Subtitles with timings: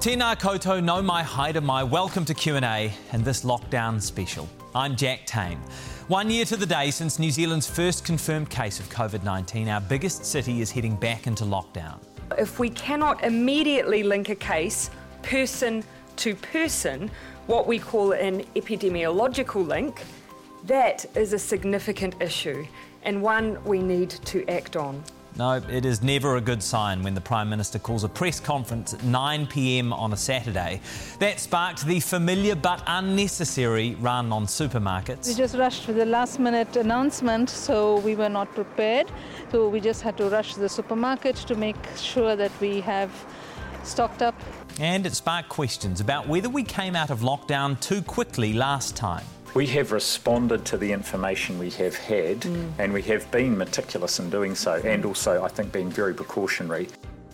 [0.00, 1.82] Tēnā koutou no mai haere mai.
[1.84, 4.48] Welcome to Q&A and this lockdown special.
[4.74, 5.58] I'm Jack Tame.
[6.08, 10.24] One year to the day since New Zealand's first confirmed case of COVID-19, our biggest
[10.24, 11.98] city is heading back into lockdown.
[12.38, 14.88] If we cannot immediately link a case
[15.20, 15.84] person
[16.16, 17.10] to person,
[17.46, 20.02] what we call an epidemiological link,
[20.64, 22.66] that is a significant issue
[23.02, 25.04] and one we need to act on.
[25.40, 28.92] No, it is never a good sign when the Prime Minister calls a press conference
[28.92, 30.82] at 9 pm on a Saturday.
[31.18, 35.28] That sparked the familiar but unnecessary run on supermarkets.
[35.28, 39.10] We just rushed for the last minute announcement, so we were not prepared.
[39.50, 43.10] So we just had to rush to the supermarket to make sure that we have
[43.82, 44.34] stocked up.
[44.78, 49.24] And it sparked questions about whether we came out of lockdown too quickly last time.
[49.52, 52.70] We have responded to the information we have had, mm.
[52.78, 56.86] and we have been meticulous in doing so, and also, I think, being very precautionary.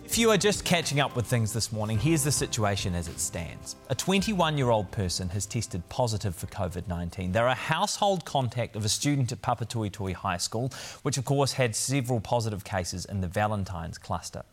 [0.03, 3.19] If you are just catching up with things this morning, here's the situation as it
[3.19, 3.75] stands.
[3.89, 7.33] A 21 year old person has tested positive for COVID 19.
[7.33, 10.71] They're a household contact of a student at Papatoetoe High School,
[11.03, 14.43] which of course had several positive cases in the Valentine's cluster.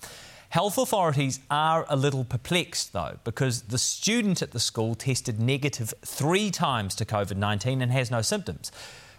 [0.55, 5.93] Health authorities are a little perplexed, though, because the student at the school tested negative
[6.05, 8.71] three times to COVID 19 and has no symptoms.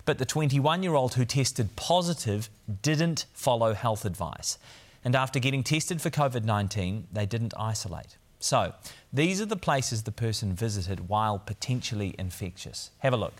[0.05, 2.47] But the 21 year old who tested positive
[2.81, 4.57] didn't follow health advice.
[5.03, 8.15] And after getting tested for COVID 19, they didn't isolate.
[8.39, 8.73] So,
[9.11, 12.91] these are the places the person visited while potentially infectious.
[12.99, 13.33] Have a look.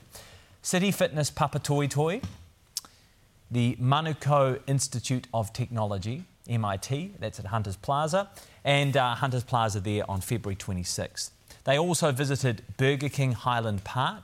[0.62, 2.22] City Fitness Papatoetoe,
[3.50, 8.30] the Manukau Institute of Technology, MIT, that's at Hunters Plaza,
[8.64, 11.32] and uh, Hunters Plaza there on February 26th.
[11.64, 14.24] They also visited Burger King Highland Park.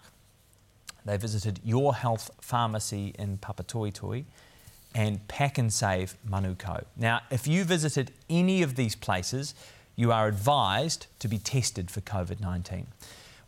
[1.05, 4.25] They visited Your Health Pharmacy in Papatoetoe
[4.93, 6.83] and Pak'nSave Manukau.
[6.97, 9.55] Now, if you visited any of these places,
[9.95, 12.87] you are advised to be tested for COVID 19.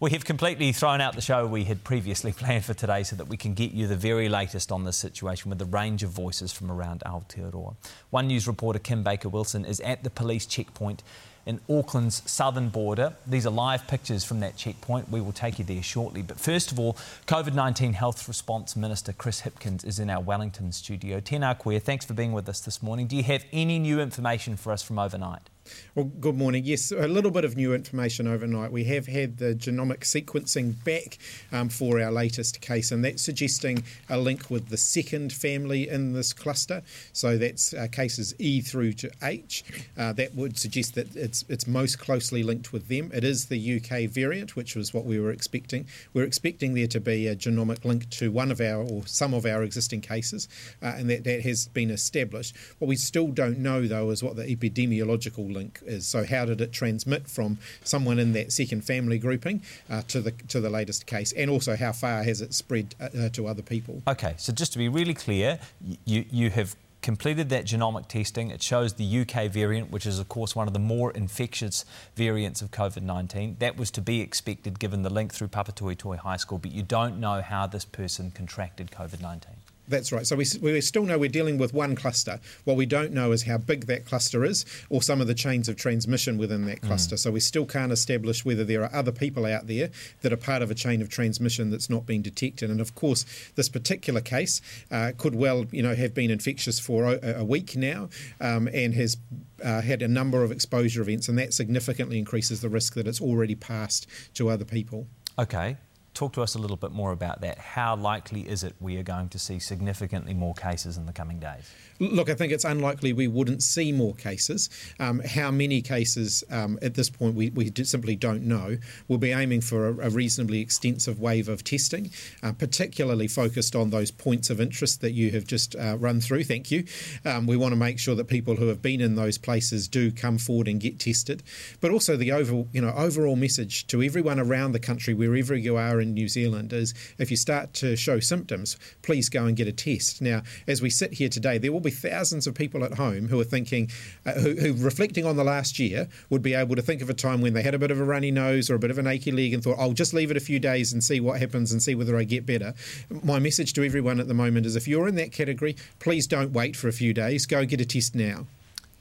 [0.03, 3.29] We have completely thrown out the show we had previously planned for today so that
[3.29, 6.51] we can get you the very latest on this situation with a range of voices
[6.51, 7.75] from around Aotearoa.
[8.09, 11.03] One News reporter, Kim Baker Wilson, is at the police checkpoint
[11.45, 13.13] in Auckland's southern border.
[13.25, 15.09] These are live pictures from that checkpoint.
[15.09, 16.21] We will take you there shortly.
[16.21, 20.73] But first of all, COVID 19 Health Response Minister Chris Hipkins is in our Wellington
[20.73, 21.21] studio.
[21.21, 23.07] Tēnā koe, thanks for being with us this morning.
[23.07, 25.49] Do you have any new information for us from overnight?
[25.95, 26.63] Well, good morning.
[26.65, 28.71] Yes, a little bit of new information overnight.
[28.71, 31.17] We have had the genomic sequencing back
[31.51, 36.13] um, for our latest case, and that's suggesting a link with the second family in
[36.13, 36.81] this cluster.
[37.13, 39.63] So that's uh, cases E through to H.
[39.97, 43.11] Uh, that would suggest that it's it's most closely linked with them.
[43.13, 45.87] It is the UK variant, which was what we were expecting.
[46.13, 49.45] We're expecting there to be a genomic link to one of our or some of
[49.45, 50.49] our existing cases,
[50.81, 52.55] uh, and that that has been established.
[52.79, 56.07] What we still don't know, though, is what the epidemiological link is.
[56.07, 60.31] So how did it transmit from someone in that second family grouping uh, to the
[60.49, 63.61] to the latest case, and also how far has it spread uh, uh to other
[63.61, 64.01] people?
[64.07, 65.59] Okay, so just to be really clear,
[66.05, 68.49] you you have completed that genomic testing.
[68.49, 72.61] It shows the UK variant, which is, of course, one of the more infectious variants
[72.61, 73.57] of COVID 19.
[73.59, 77.19] That was to be expected given the link through Papatoetoe High School, but you don't
[77.19, 79.51] know how this person contracted COVID 19.
[79.87, 80.25] That's right.
[80.25, 82.39] So we, we still know we're dealing with one cluster.
[82.63, 85.67] What we don't know is how big that cluster is or some of the chains
[85.67, 87.15] of transmission within that cluster.
[87.15, 87.19] Mm.
[87.19, 89.89] So we still can't establish whether there are other people out there
[90.21, 92.69] that are part of a chain of transmission that's not being detected.
[92.69, 97.05] And of course, this particular case uh, could well, you know, have been infectious for
[97.05, 99.17] a, a week now um, and has
[99.63, 103.21] uh, had a number of exposure events, and that significantly increases the risk that it's
[103.21, 105.07] already passed to other people.
[105.37, 105.77] Okay.
[106.13, 107.57] Talk to us a little bit more about that.
[107.57, 111.39] How likely is it we are going to see significantly more cases in the coming
[111.39, 111.71] days?
[111.99, 114.69] Look, I think it's unlikely we wouldn't see more cases.
[114.99, 118.77] Um, how many cases um, at this point we, we simply don't know.
[119.07, 122.11] We'll be aiming for a, a reasonably extensive wave of testing,
[122.43, 126.43] uh, particularly focused on those points of interest that you have just uh, run through.
[126.43, 126.85] Thank you.
[127.25, 130.11] Um, we want to make sure that people who have been in those places do
[130.11, 131.41] come forward and get tested,
[131.81, 135.75] but also the overall, you know, overall message to everyone around the country, wherever you
[135.77, 139.67] are in New Zealand is if you start to show symptoms, please go and get
[139.67, 140.21] a test.
[140.21, 143.39] Now, as we sit here today, there will be thousands of people at home who
[143.39, 143.89] are thinking,
[144.25, 147.13] uh, who, who reflecting on the last year, would be able to think of a
[147.13, 149.07] time when they had a bit of a runny nose or a bit of an
[149.07, 151.71] achy leg and thought, I'll just leave it a few days and see what happens
[151.71, 152.75] and see whether I get better.
[153.23, 156.51] My message to everyone at the moment is if you're in that category, please don't
[156.51, 157.45] wait for a few days.
[157.45, 158.45] Go get a test now.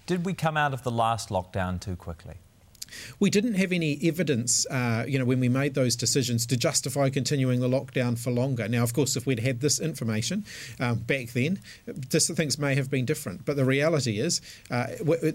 [0.07, 2.37] Did we come out of the last lockdown too quickly?
[3.21, 7.11] We didn't have any evidence, uh, you know, when we made those decisions to justify
[7.11, 8.69] continuing the lockdown for longer.
[8.69, 10.45] Now, of course, if we'd had this information
[10.81, 13.45] um, back then, this, things may have been different.
[13.45, 14.41] But the reality is,
[14.71, 14.87] uh,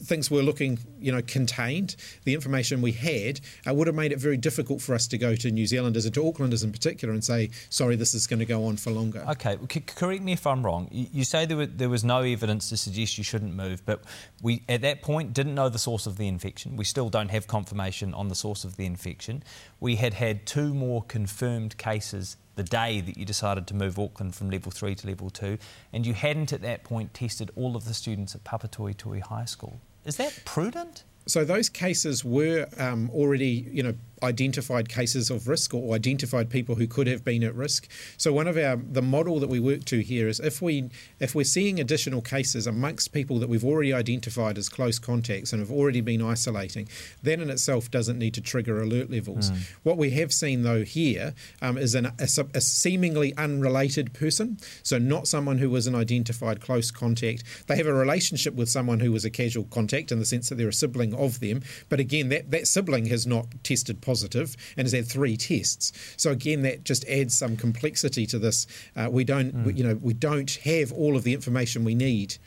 [0.02, 1.96] things were looking, you know, contained.
[2.24, 5.36] The information we had uh, would have made it very difficult for us to go
[5.36, 8.46] to New Zealanders and to Aucklanders in particular and say, sorry, this is going to
[8.46, 9.26] go on for longer.
[9.30, 10.88] Okay, C- correct me if I'm wrong.
[10.92, 14.04] You, you say there, were, there was no evidence to suggest you shouldn't move, but
[14.42, 16.76] we at that point didn't know the source of the infection.
[16.76, 19.44] We still don't have confirmation on the source of the infection.
[19.80, 24.36] We had had two more confirmed cases the day that you decided to move Auckland
[24.36, 25.58] from level three to level two,
[25.94, 29.80] and you hadn't at that point tested all of the students at Papatoetoe High School.
[30.06, 31.04] Is that prudent?
[31.28, 33.94] So those cases were um, already, you know,
[34.24, 37.88] identified cases of risk or identified people who could have been at risk.
[38.18, 41.36] So one of our the model that we work to here is if we if
[41.36, 45.72] we're seeing additional cases amongst people that we've already identified as close contacts and have
[45.72, 46.88] already been isolating,
[47.24, 49.52] that in itself doesn't need to trigger alert levels.
[49.52, 49.58] Mm.
[49.84, 54.98] What we have seen though here um, is an, a, a seemingly unrelated person, so
[54.98, 57.44] not someone who was an identified close contact.
[57.68, 60.56] They have a relationship with someone who was a casual contact in the sense that
[60.56, 64.86] they're a sibling of them, but again that that sibling has not tested positive and
[64.86, 65.92] has had three tests.
[66.18, 68.66] So again, that just adds some complexity to this.
[68.96, 69.66] Uh, we don't, mm.
[69.66, 72.38] we, you know, we don't have all of the information we need.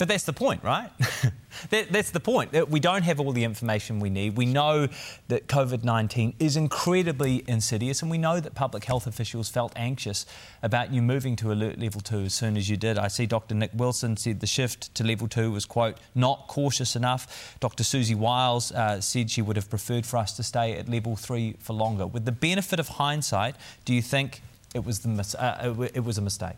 [0.00, 0.90] But that's the point, right?
[1.68, 2.52] that, that's the point.
[2.52, 4.34] That We don't have all the information we need.
[4.34, 4.88] We know
[5.28, 10.24] that COVID 19 is incredibly insidious, and we know that public health officials felt anxious
[10.62, 12.96] about you moving to alert level two as soon as you did.
[12.96, 13.54] I see Dr.
[13.54, 17.54] Nick Wilson said the shift to level two was, quote, not cautious enough.
[17.60, 17.84] Dr.
[17.84, 21.56] Siouxsie Wiles uh, said she would have preferred for us to stay at level three
[21.58, 22.06] for longer.
[22.06, 23.54] With the benefit of hindsight,
[23.84, 24.40] do you think
[24.74, 26.56] it was, the mis- uh, it was a mistake?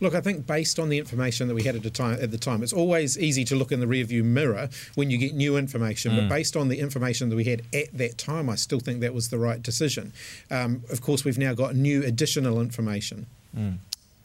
[0.00, 2.38] Look, I think based on the information that we had at the time, at the
[2.38, 6.12] time, it's always easy to look in the rearview mirror when you get new information.
[6.12, 6.16] Mm.
[6.16, 9.14] But based on the information that we had at that time, I still think that
[9.14, 10.12] was the right decision.
[10.50, 13.26] Um, of course, we've now got new additional information.
[13.56, 13.78] Mm.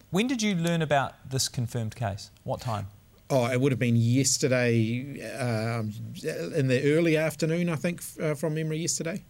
[0.09, 2.31] When did you learn about this confirmed case?
[2.43, 2.87] What time?
[3.29, 5.93] Oh, it would have been yesterday, um,
[6.53, 9.23] in the early afternoon, I think, uh, from memory, yesterday.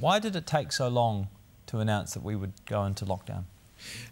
[0.00, 1.28] Why did it take so long
[1.66, 3.44] to announce that we would go into lockdown?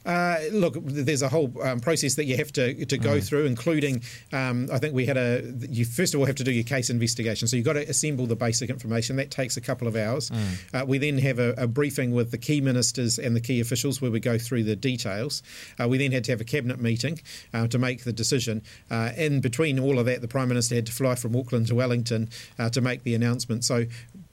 [0.04, 3.26] Uh, look, there's a whole um, process that you have to to go mm.
[3.26, 4.02] through, including
[4.32, 5.42] um, I think we had a.
[5.68, 8.26] You first of all have to do your case investigation, so you've got to assemble
[8.26, 9.16] the basic information.
[9.16, 10.30] That takes a couple of hours.
[10.30, 10.82] Mm.
[10.82, 14.00] Uh, we then have a, a, briefing with the key ministers and the key officials
[14.00, 15.42] where we go through the details.
[15.80, 17.20] Uh, we then had to have a cabinet meeting
[17.54, 18.62] uh, to make the decision.
[18.90, 21.74] Uh, in between all of that, the prime minister had to fly from Auckland to
[21.74, 22.28] Wellington
[22.58, 23.64] uh, to make the announcement.
[23.64, 23.86] So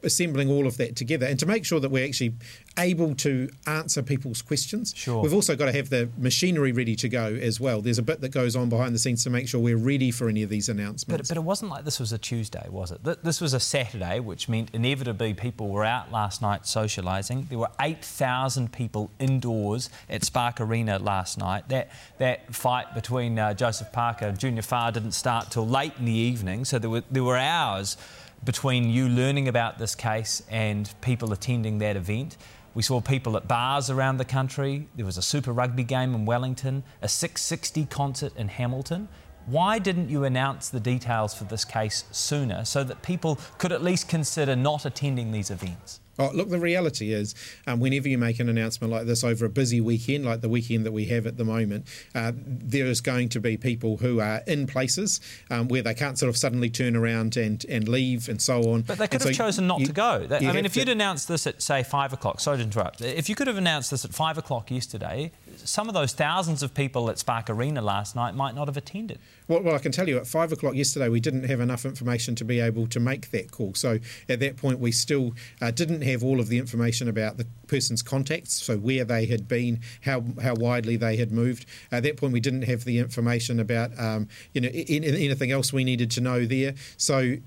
[0.03, 2.33] assembling all of that together and to make sure that we're actually
[2.77, 4.93] able to answer people's questions.
[4.95, 5.21] Sure.
[5.21, 7.81] We've also got to have the machinery ready to go as well.
[7.81, 10.29] There's a bit that goes on behind the scenes to make sure we're ready for
[10.29, 11.03] any of these announcements.
[11.03, 13.03] But, but it wasn't like this was a Tuesday, was it?
[13.23, 17.49] This was a Saturday, which meant inevitably people were out last night socialising.
[17.49, 21.67] There were 8,000 people indoors at Spark Arena last night.
[21.69, 26.05] That, that fight between uh, Joseph Parker and Junior Fa didn't start till late in
[26.05, 27.97] the evening, so there were, there were hours
[28.43, 32.37] between you learning about this case and people attending that event.
[32.73, 34.87] We saw people at bars around the country.
[34.95, 39.09] There was a Super Rugby game in Wellington, a Six60 concert in Hamilton.
[39.45, 43.83] Why didn't you announce the details for this case sooner so that people could at
[43.83, 45.99] least consider not attending these events?
[46.19, 47.33] Oh, look, the reality is,
[47.65, 50.85] um, whenever you make an announcement like this over a busy weekend, like the weekend
[50.85, 54.41] that we have at the moment, uh, there is going to be people who are
[54.45, 58.41] in places um, where they can't sort of suddenly turn around and, and leave and
[58.41, 58.81] so on.
[58.81, 60.27] But they could and have so chosen not you, to go.
[60.27, 63.29] That, I mean, if you'd announced this at, say, five o'clock, sorry to interrupt, if
[63.29, 67.09] you could have announced this at five o'clock yesterday, some of those thousands of people
[67.09, 69.19] at Spark Arena last night might not have attended.
[69.47, 72.35] Well, well, I can tell you at five o'clock yesterday, we didn't have enough information
[72.35, 73.73] to be able to make that call.
[73.73, 77.45] So at that point, we still uh, didn't have all of the information about the
[77.67, 81.65] person's contacts, so where they had been, how how widely they had moved.
[81.91, 85.83] At that point, we didn't have the information about um, you know anything else we
[85.83, 86.75] needed to know there.
[86.97, 87.37] So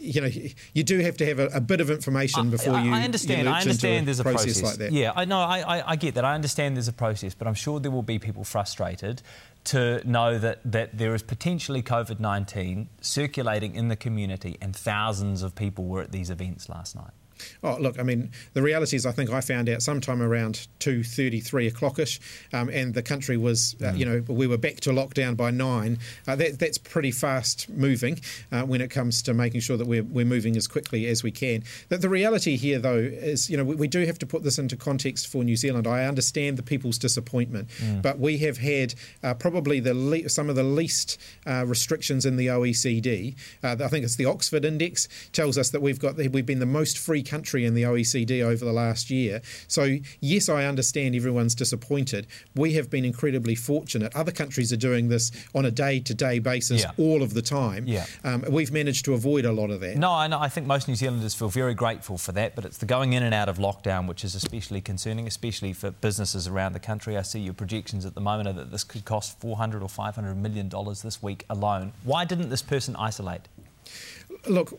[0.00, 0.30] you know,
[0.72, 2.92] you do have to have a, a bit of information before you.
[2.92, 3.46] I understand.
[3.46, 4.06] You I understand.
[4.06, 4.92] There's a process, like that.
[4.92, 5.38] Yeah, I know.
[5.38, 6.24] I, I, get that.
[6.24, 9.22] I understand there's a process, but I'm sure there will be people frustrated
[9.64, 15.42] to know that that there is potentially COVID nineteen circulating in the community, and thousands
[15.42, 17.12] of people were at these events last night.
[17.62, 21.02] Oh, look, I mean, the reality is, I think I found out sometime around two
[21.02, 22.20] thirty, three o'clockish,
[22.52, 23.98] um, and the country was, uh, mm.
[23.98, 25.98] you know, we were back to lockdown by nine.
[26.26, 28.20] Uh, that, that's pretty fast moving
[28.52, 31.30] uh, when it comes to making sure that we're, we're moving as quickly as we
[31.30, 31.62] can.
[31.88, 34.58] The, the reality here, though, is, you know, we, we, do have to put this
[34.58, 35.86] into context for New Zealand.
[35.86, 38.00] I understand the people's disappointment, mm.
[38.00, 42.36] but we have had uh, probably the le- some of the least uh, restrictions in
[42.36, 43.34] the OECD.
[43.62, 46.66] Uh, I think it's the Oxford Index tells us that we've got we've been the
[46.66, 49.40] most free country in the OECD over the last year.
[49.68, 52.26] So, yes, I understand everyone's disappointed.
[52.54, 54.14] We have been incredibly fortunate.
[54.14, 56.92] Other countries are doing this on a day to day basis yeah.
[56.98, 57.84] all of the time.
[57.86, 58.06] Yeah.
[58.24, 59.96] Um, we've managed to avoid a lot of that.
[59.96, 62.78] No, I, know, I think most New Zealanders feel very grateful for that, but it's
[62.78, 66.72] the going in and out of lockdown which is especially concerning, especially for businesses around
[66.72, 67.16] the country.
[67.16, 70.36] I see your projections at the moment are that this could cost 400 or 500
[70.36, 71.92] million dollars this week alone.
[72.04, 73.42] Why didn't this person isolate?
[74.48, 74.78] Look,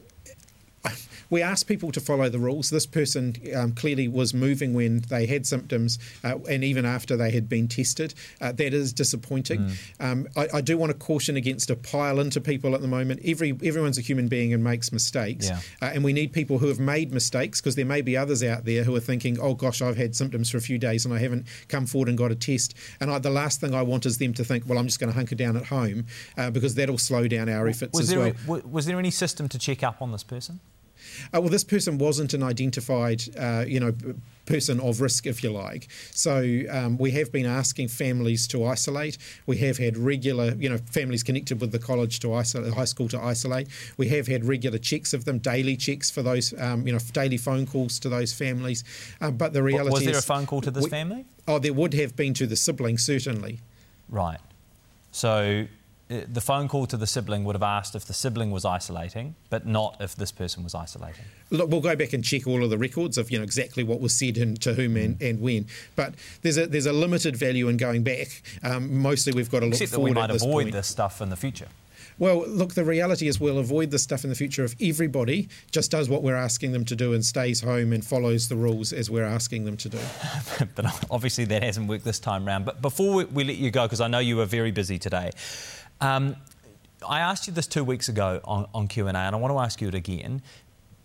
[1.30, 2.70] we asked people to follow the rules.
[2.70, 7.32] This person um, clearly was moving when they had symptoms uh, and even after they
[7.32, 8.14] had been tested.
[8.40, 9.62] Uh, that is disappointing.
[9.62, 9.78] Mm.
[10.00, 13.22] Um, I, I, do want to caution against a pile into people at the moment.
[13.24, 15.48] Every Everyone's a human being and makes mistakes.
[15.48, 15.60] Yeah.
[15.82, 18.66] Uh, and we need people who have made mistakes because there may be others out
[18.66, 21.20] there who are thinking, oh gosh, I've had symptoms for a few days and I
[21.20, 22.76] haven't come forward and got a test.
[23.00, 25.12] And I, the last thing I want is them to think, well, I'm just going
[25.12, 26.08] to hunker down at home
[26.38, 28.60] uh, because that'll slow down our efforts was as well.
[28.60, 30.60] A, was there any system to check up on this person?
[31.34, 33.94] Uh, well, this person wasn't an identified, uh, you know,
[34.46, 35.88] person of risk, if you like.
[36.12, 39.18] So um, we have been asking families to isolate.
[39.46, 43.08] We have had regular, you know, families connected with the college to isolate, high school
[43.10, 43.68] to isolate.
[43.98, 47.38] We have had regular checks of them, daily checks for those, um, you know, daily
[47.38, 48.84] phone calls to those families.
[49.22, 51.26] Um, but the reality was there is, a phone call to this we, family?
[51.48, 53.60] Oh, there would have been to the sibling, certainly.
[54.10, 54.40] Right.
[55.12, 55.68] So
[56.12, 59.36] uh, the phone call to the sibling would have asked if the sibling was isolating,
[59.50, 61.24] but not if this person was isolating.
[61.50, 64.02] Look, we'll go back and check all of the records of you know exactly what
[64.02, 65.68] was said and to whom and, and when.
[65.96, 68.42] But there's a there's a limited value in going back.
[68.64, 70.10] Um, mostly, we've got to look Except forward.
[70.12, 70.74] That we might this avoid point.
[70.74, 71.68] this stuff in the future.
[72.22, 75.90] Well, look, the reality is we'll avoid this stuff in the future if everybody just
[75.90, 79.10] does what we're asking them to do and stays home and follows the rules as
[79.10, 80.00] we're asking them to do.
[80.76, 82.64] but obviously that hasn't worked this time round.
[82.64, 85.32] But before we, we let you go, because I know you were very busy today,
[86.02, 86.36] um,
[87.08, 89.82] I asked you this two weeks ago on, on Q&A and I want to ask
[89.82, 90.42] you it again.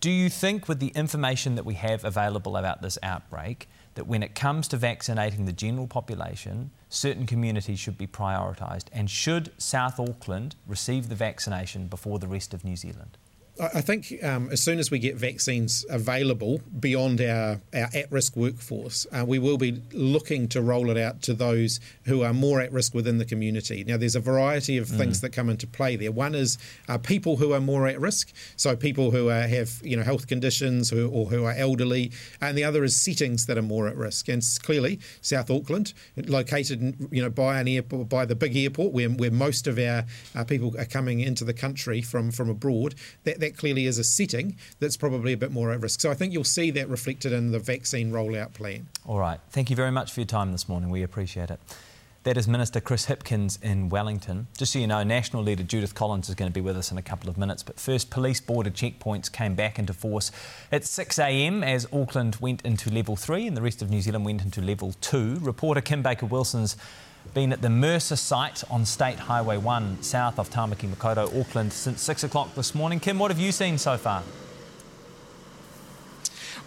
[0.00, 4.22] Do you think with the information that we have available about this outbreak that when
[4.22, 8.84] it comes to vaccinating the general population, certain communities should be prioritised?
[8.92, 13.16] And should South Auckland receive the vaccination before the rest of New Zealand?
[13.58, 18.36] I think um, as soon as we get vaccines available beyond our, our at risk
[18.36, 22.60] workforce, uh, we will be looking to roll it out to those who are more
[22.60, 23.82] at risk within the community.
[23.84, 24.98] Now, there's a variety of mm.
[24.98, 26.12] things that come into play there.
[26.12, 26.58] One is
[26.88, 30.26] uh, people who are more at risk, so people who are, have you know health
[30.26, 33.96] conditions who, or who are elderly, and the other is settings that are more at
[33.96, 34.28] risk.
[34.28, 39.08] And clearly, South Auckland, located you know by an airport, by the big airport where,
[39.08, 42.94] where most of our uh, people are coming into the country from from abroad,
[43.24, 46.00] that that clearly is a setting that's probably a bit more at risk.
[46.00, 48.88] So I think you'll see that reflected in the vaccine rollout plan.
[49.04, 49.40] All right.
[49.50, 50.90] Thank you very much for your time this morning.
[50.90, 51.60] We appreciate it.
[52.26, 54.48] That is Minister Chris Hipkins in Wellington.
[54.58, 56.98] Just so you know, National Leader Judith Collins is going to be with us in
[56.98, 57.62] a couple of minutes.
[57.62, 60.32] But first, police border checkpoints came back into force
[60.72, 64.42] at 6am as Auckland went into level 3 and the rest of New Zealand went
[64.42, 65.38] into level 2.
[65.40, 66.76] Reporter Kim Baker Wilson's
[67.34, 72.02] been at the Mercer site on State Highway 1 south of Tamaki Makaurau, Auckland, since
[72.02, 73.00] 6 o'clock this morning.
[73.00, 74.22] Kim, what have you seen so far?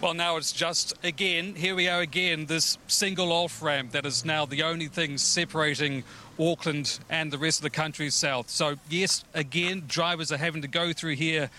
[0.00, 4.24] Well, now it's just again, here we are again, this single off ramp that is
[4.24, 6.04] now the only thing separating
[6.38, 8.48] Auckland and the rest of the country south.
[8.48, 11.50] So, yes, again, drivers are having to go through here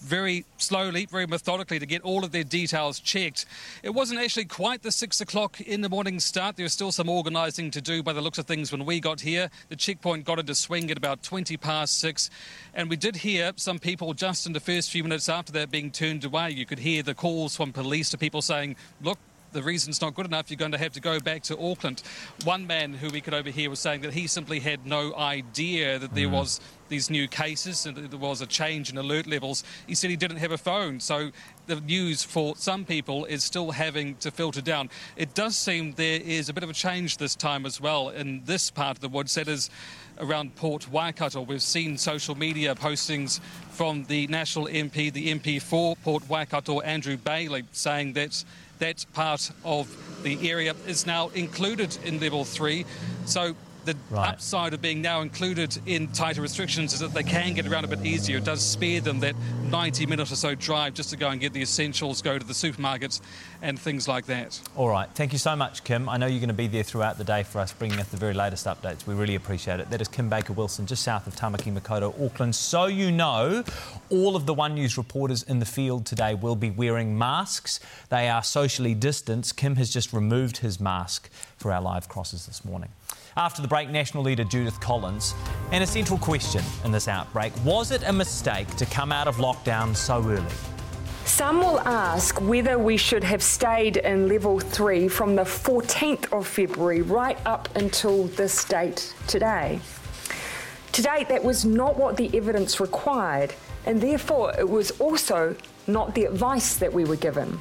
[0.00, 3.46] very slowly, very methodically to get all of their details checked.
[3.82, 6.56] It wasn't actually quite the six o'clock in the morning start.
[6.56, 9.20] There was still some organising to do by the looks of things when we got
[9.20, 9.50] here.
[9.68, 12.30] The checkpoint got into swing at about 20 past six,
[12.74, 15.90] and we did hear some people just in the first few minutes after that being
[15.90, 16.50] turned away.
[16.50, 19.18] You could hear the calls from police to people saying, Look,
[19.52, 22.02] the reason's not good enough, you're going to have to go back to Auckland.
[22.44, 26.14] One man who we could overhear was saying that he simply had no idea that
[26.14, 26.32] there mm.
[26.32, 29.64] was these new cases and there was a change in alert levels.
[29.86, 31.30] He said he didn't have a phone, so
[31.66, 34.90] the news for some people is still having to filter down.
[35.16, 38.42] It does seem there is a bit of a change this time as well in
[38.44, 39.34] this part of the woods.
[39.34, 39.70] That is
[40.18, 41.40] around Port Waikato.
[41.42, 43.40] We've seen social media postings
[43.70, 48.44] from the National MP, the MP for Port Waikato, Andrew Bayly, saying that
[48.80, 49.88] that part of
[50.22, 52.84] the area is now included in level three.
[53.24, 54.28] So the Right.
[54.28, 57.88] upside of being now included in tighter restrictions is that they can get around a
[57.88, 58.38] bit easier.
[58.38, 59.34] It does spare them that
[59.70, 62.52] 90 minute or so drive just to go and get the essentials, go to the
[62.52, 63.20] supermarkets,
[63.62, 64.58] and things like that.
[64.76, 65.08] All right.
[65.14, 66.08] Thank you so much, Kim.
[66.08, 68.16] I know you're going to be there throughout the day for us, bringing us the
[68.16, 69.06] very latest updates.
[69.06, 69.90] We really appreciate it.
[69.90, 72.54] That is Kim Baker Wilson, just south of Tamaki Makaurau, Auckland.
[72.54, 73.64] So you know,
[74.10, 77.80] all of the One News reporters in the field today will be wearing masks.
[78.08, 79.56] They are socially distanced.
[79.56, 82.90] Kim has just removed his mask for our live crosses this morning.
[83.36, 85.34] After the break, National Leader Judith Collins.
[85.72, 89.36] And a central question in this outbreak was it a mistake to come out of
[89.36, 90.44] lockdown so early?
[91.24, 96.46] Some will ask whether we should have stayed in level three from the 14th of
[96.46, 99.80] February right up until this date today.
[100.92, 103.54] To date, that was not what the evidence required,
[103.86, 105.54] and therefore it was also
[105.86, 107.58] not the advice that we were given.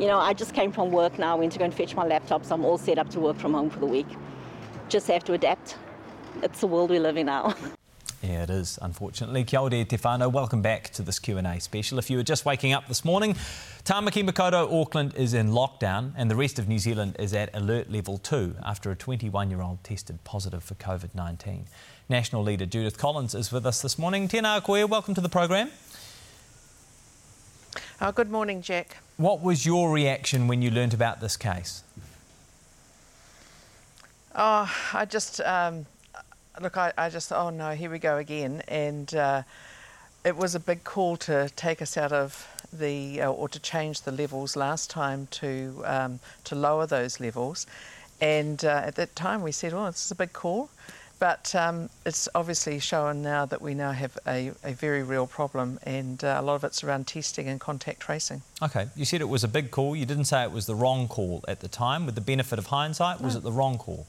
[0.00, 2.06] You know, I just came from work now, I went to go and fetch my
[2.06, 4.06] laptop, so I'm all set up to work from home for the week.
[4.88, 5.76] Just have to adapt.
[6.42, 7.54] It's the world we live in now.
[8.22, 9.44] Yeah, it is, unfortunately.
[9.44, 10.30] Kia ora, te whānau.
[10.30, 11.98] Welcome back to this Q&A special.
[11.98, 13.34] If you were just waking up this morning,
[13.84, 17.90] Tamaki Makaurau, Auckland is in lockdown and the rest of New Zealand is at alert
[17.90, 21.62] level 2 after a 21-year-old tested positive for COVID-19.
[22.10, 24.28] National leader Judith Collins is with us this morning.
[24.28, 25.70] Tēnā koe, welcome to the program.
[28.02, 28.96] Oh, good morning, Jack.
[29.18, 31.82] What was your reaction when you learnt about this case?
[34.34, 35.84] Oh, I just um,
[36.62, 36.78] look.
[36.78, 39.42] I, I just oh no, here we go again, and uh,
[40.24, 44.00] it was a big call to take us out of the uh, or to change
[44.00, 47.66] the levels last time to um, to lower those levels,
[48.18, 50.70] and uh, at that time we said, oh, this is a big call.
[51.20, 55.78] But um, it's obviously shown now that we now have a, a very real problem,
[55.84, 58.40] and uh, a lot of it's around testing and contact tracing.
[58.62, 59.94] Okay, you said it was a big call.
[59.94, 62.06] You didn't say it was the wrong call at the time.
[62.06, 64.06] With the benefit of hindsight, was it the wrong call?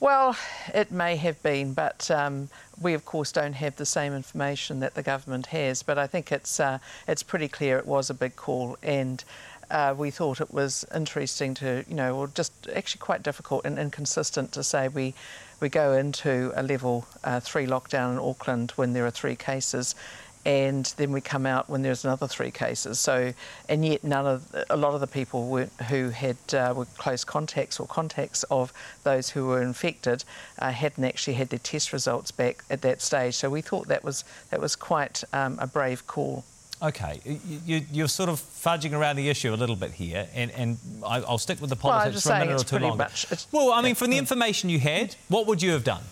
[0.00, 0.36] Well,
[0.74, 2.48] it may have been, but um,
[2.80, 5.84] we of course don't have the same information that the government has.
[5.84, 9.22] But I think it's uh, it's pretty clear it was a big call, and
[9.72, 13.78] uh, we thought it was interesting to you know, or just actually quite difficult and
[13.78, 15.14] inconsistent to say we
[15.60, 19.94] we go into a level uh, three lockdown in Auckland when there are three cases.
[20.44, 22.98] And then we come out when there's another three cases.
[22.98, 23.32] So,
[23.68, 27.22] and yet none of a lot of the people were, who had uh, were close
[27.22, 28.72] contacts or contacts of
[29.04, 30.24] those who were infected
[30.58, 33.36] uh, hadn't actually had their test results back at that stage.
[33.36, 36.42] So we thought that was that was quite um, a brave call.
[36.82, 37.20] Okay,
[37.64, 41.18] you, you're sort of fudging around the issue a little bit here, and, and I,
[41.20, 42.96] I'll stick with the Well, politics just for a minute or two longer.
[43.04, 46.02] much- well, I mean, from the information you had, what would you have done?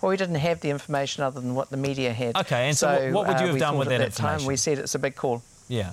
[0.00, 2.36] Well, we didn't have the information other than what the media had.
[2.36, 4.16] Okay, and so what- what would you uh, have we done with at that that
[4.16, 4.44] time?
[4.44, 5.42] We said it's a big call.
[5.68, 5.90] Yeah.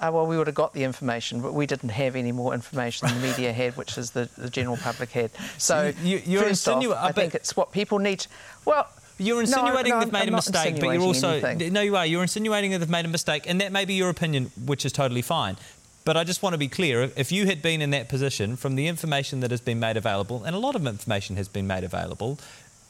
[0.00, 3.08] Uh, well, we would have got the information, but we didn't have any more information
[3.08, 5.32] than the media had, which is the, the general public had.
[5.58, 8.20] So, you- you're first off, I think it's what people need.
[8.20, 8.28] To,
[8.64, 8.86] well,
[9.18, 11.72] You're insinuating no, they've made I'm a mistake, but you're also anything.
[11.72, 12.06] no, you are.
[12.06, 14.92] You're insinuating that they've made a mistake, and that may be your opinion, which is
[14.92, 15.56] totally fine.
[16.04, 18.56] But I just want to be clear: if- if you had been in that position,
[18.56, 21.66] from the information that has been made available, and a lot of information has been
[21.66, 22.38] made available,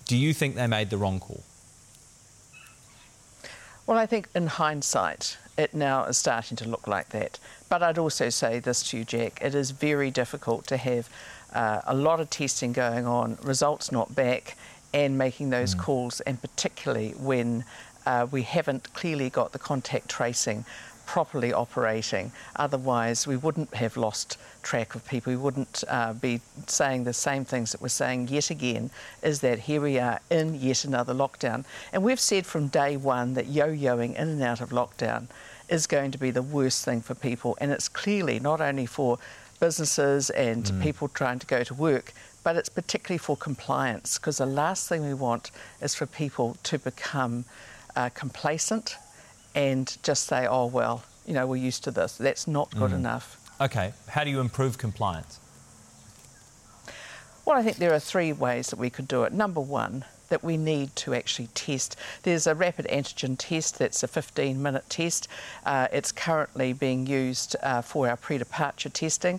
[0.07, 1.43] do you think they made the wrong call?
[3.87, 7.38] Well, I think in hindsight, it now is starting to look like that.
[7.71, 11.09] But I'd also say this to you, Jack it is very difficult to have
[11.55, 14.57] uh, a lot of testing going on, results not back,
[14.92, 17.64] and making those calls, and particularly when
[18.07, 20.64] uh, we haven't clearly got the contact tracing
[21.07, 22.31] properly operating.
[22.57, 25.33] Otherwise, we wouldn't have lost track of people.
[25.33, 28.90] We wouldn't uh, be saying the same things that we're saying yet again.
[29.22, 33.35] Is that here we are in yet another lockdown, and we've said from day one
[33.35, 35.29] that yo-yoing in and out of lockdown
[35.70, 39.18] is going to be the worst thing for people, and it's clearly not only for
[39.61, 42.12] businesses and people trying to go to work.
[42.49, 45.51] But it's particularly for compliance because the last thing we want
[45.83, 47.45] is for people to become
[47.95, 48.97] uh, complacent
[49.55, 52.17] and just say, oh, well, you know, we're used to this.
[52.17, 53.37] That's not good enough.
[53.61, 55.41] Okay, how do you improve compliance?
[57.45, 59.35] Well, I think there are three ways that we could do it.
[59.35, 61.97] Number one, that we need to actually test.
[62.23, 65.29] There's a rapid antigen test that's a 15 minute test.
[65.67, 69.39] Uh, it's currently being used uh, for our pre departure testing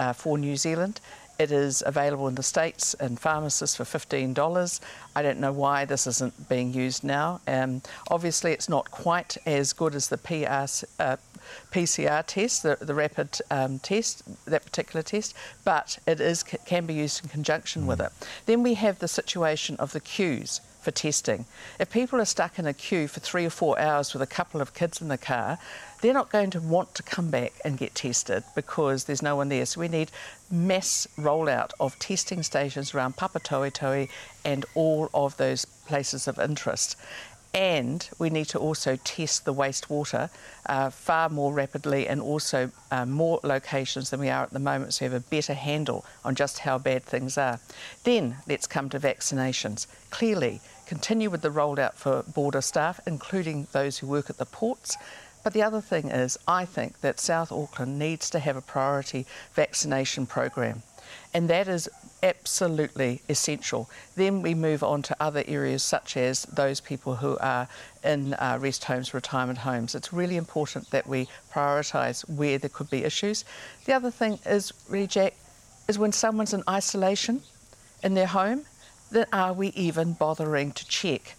[0.00, 1.00] uh, for New Zealand.
[1.38, 4.80] It is available in the States and pharmacists for $15.
[5.14, 7.40] I don't know why this isn't being used now.
[7.46, 10.66] Um, obviously, it's not quite as good as the PR,
[11.00, 11.16] uh,
[11.70, 16.94] PCR test, the, the rapid um, test, that particular test, but it is can be
[16.94, 18.10] used in conjunction with it.
[18.46, 21.44] Then we have the situation of the queues for testing.
[21.78, 24.60] If people are stuck in a queue for three or four hours with a couple
[24.60, 25.58] of kids in the car,
[26.00, 29.48] they're not going to want to come back and get tested because there's no one
[29.48, 29.66] there.
[29.66, 30.10] So we need
[30.50, 34.08] mass rollout of testing stations around Papatoetoe
[34.44, 36.96] and all of those places of interest
[37.54, 40.30] and we need to also test the wastewater
[40.66, 44.92] uh, far more rapidly and also uh, more locations than we are at the moment
[44.92, 47.58] so we have a better handle on just how bad things are.
[48.04, 49.86] Then let's come to vaccinations.
[50.10, 54.96] Clearly, continue with the rollout for border staff, including those who work at the ports.
[55.42, 59.24] But the other thing is, I think that South Auckland needs to have a priority
[59.54, 60.82] vaccination program.
[61.32, 61.88] And that is
[62.22, 63.88] absolutely essential.
[64.16, 67.68] Then we move on to other areas such as those people who are
[68.04, 69.94] in uh, rest homes, retirement homes.
[69.94, 73.44] It's really important that we prioritise where there could be issues.
[73.84, 75.34] The other thing is really, Jack,
[75.88, 77.42] is when someone's in isolation
[78.02, 78.64] in their home,
[79.10, 81.34] then are we even bothering to check?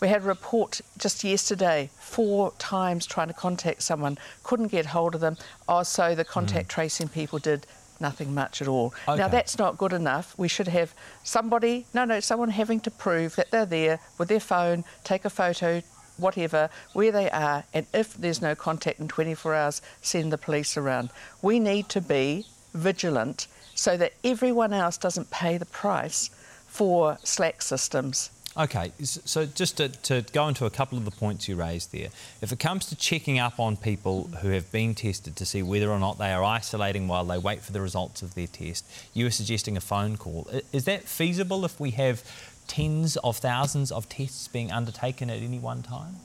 [0.00, 5.14] We had a report just yesterday, four times trying to contact someone, couldn't get hold
[5.14, 5.36] of them.
[5.68, 6.70] Oh, so the contact mm.
[6.70, 7.66] tracing people did
[8.00, 8.94] nothing much at all.
[9.08, 9.18] Okay.
[9.18, 10.34] Now, that's not good enough.
[10.38, 14.40] We should have somebody, no, no, someone having to prove that they're there with their
[14.40, 15.82] phone, take a photo,
[16.16, 20.76] whatever, where they are, and if there's no contact in 24 hours, send the police
[20.76, 21.10] around.
[21.42, 26.30] We need to be vigilant so that everyone else doesn't pay the price
[26.66, 28.30] for slack systems.
[28.56, 32.08] Okay, so just to, to, go into a couple of the points you raised there,
[32.42, 35.88] if it comes to checking up on people who have been tested to see whether
[35.88, 38.84] or not they are isolating while they wait for the results of their test,
[39.14, 40.50] you were suggesting a phone call.
[40.72, 42.24] Is that feasible if we have
[42.66, 46.16] tens of thousands of tests being undertaken at any one time?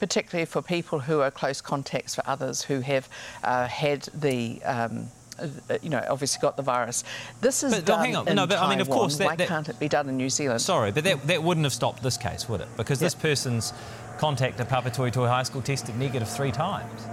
[0.00, 3.08] Particularly for people who are close contacts for others who have
[3.44, 7.04] uh, had the um, Uh, you know, obviously got the virus.
[7.40, 8.28] This is but, done hang on.
[8.28, 8.70] in no, but Taiwan.
[8.70, 10.60] I mean, of course, that, Why that, can't it be done in New Zealand?
[10.60, 12.68] Sorry, but that, that wouldn't have stopped this case, would it?
[12.76, 13.72] Because this person's
[14.18, 17.06] contact at Papatoetoe High School tested negative three times.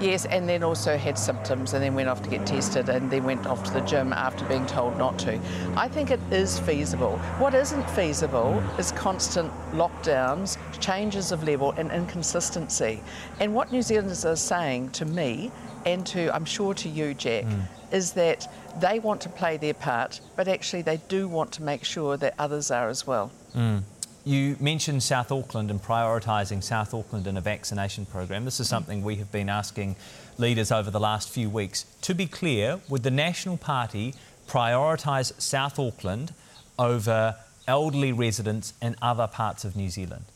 [0.00, 3.24] Yes, and then also had symptoms and then went off to get tested and then
[3.24, 5.40] went off to the gym after being told not to.
[5.76, 7.18] I think it is feasible.
[7.38, 13.02] What isn't feasible is constant lockdowns, changes of level, and inconsistency.
[13.40, 15.50] And what New Zealanders are saying to me
[15.84, 17.62] and to, I'm sure, to you, Jack, mm.
[17.90, 18.46] is that
[18.80, 22.34] they want to play their part, but actually they do want to make sure that
[22.38, 23.32] others are as well.
[23.54, 23.82] Mm.
[24.28, 28.44] You mentioned South Auckland and prioritising South Auckland in a vaccination program.
[28.44, 28.70] This is mm.
[28.70, 29.96] something we have been asking
[30.36, 31.86] leaders over the last few weeks.
[32.02, 34.14] To be clear, would the National Party
[34.46, 36.34] prioritise South Auckland
[36.78, 37.36] over
[37.66, 40.26] elderly residents in other parts of New Zealand?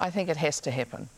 [0.00, 1.10] I think it has to happen.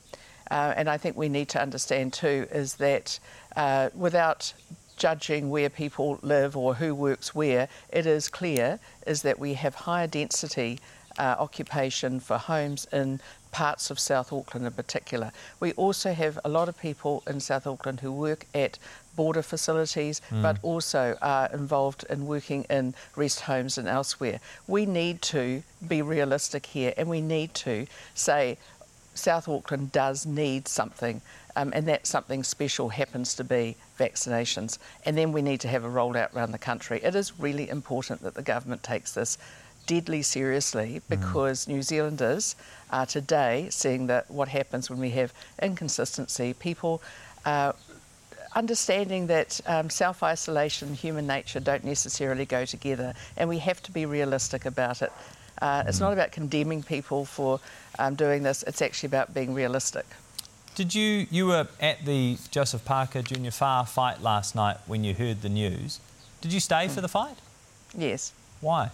[0.50, 3.18] Uh, and I think we need to understand too is that
[3.56, 4.52] uh, without
[4.96, 9.74] judging where people live or who works where, it is clear is that we have
[9.74, 10.80] higher density
[11.18, 13.20] uh, occupation for homes in
[13.52, 15.30] parts of South Auckland in particular.
[15.60, 18.78] We also have a lot of people in South Auckland who work at
[19.14, 20.42] border facilities mm.
[20.42, 24.40] but also are involved in working in rest homes and elsewhere.
[24.66, 28.58] We need to be realistic here and we need to say
[29.14, 31.22] South Auckland does need something,
[31.56, 34.78] um, and that something special happens to be vaccinations.
[35.04, 37.00] And then we need to have a rollout around the country.
[37.02, 39.38] It is really important that the government takes this
[39.86, 41.08] deadly seriously mm.
[41.08, 41.68] because mm.
[41.68, 42.56] New Zealanders
[42.90, 47.02] are today seeing that what happens when we have inconsistency, people.
[47.44, 47.72] Uh,
[48.56, 53.82] understanding that um, self isolation and human nature don't necessarily go together, and we have
[53.82, 55.12] to be realistic about it.
[55.60, 55.88] Uh, mm.
[55.88, 57.60] It's not about condemning people for
[57.98, 60.06] um, doing this, it's actually about being realistic.
[60.74, 65.14] Did you, you were at the Joseph Parker Junior Fa fight last night when you
[65.14, 66.00] heard the news.
[66.40, 67.36] Did you stay for the fight?
[67.96, 68.32] Yes.
[68.60, 68.90] Why?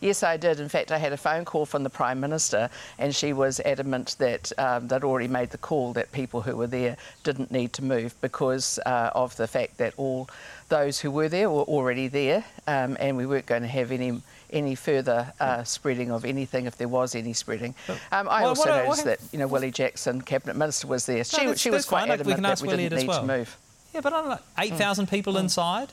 [0.00, 0.60] Yes, I did.
[0.60, 4.14] In fact, I had a phone call from the Prime Minister, and she was adamant
[4.18, 7.84] that um, they'd already made the call that people who were there didn't need to
[7.84, 10.28] move because uh, of the fact that all
[10.68, 14.22] those who were there were already there, um, and we weren't going to have any
[14.50, 17.74] any further uh, spreading of anything if there was any spreading.
[17.88, 21.06] Um, I well, also what, noticed what, that you know Willie Jackson, cabinet minister, was
[21.06, 21.24] there.
[21.24, 22.10] She, she was quite fine.
[22.12, 23.20] adamant that we Willie didn't need well.
[23.20, 23.56] to move.
[23.94, 25.10] Yeah, but I don't know, eight thousand mm.
[25.10, 25.40] people mm.
[25.40, 25.92] inside.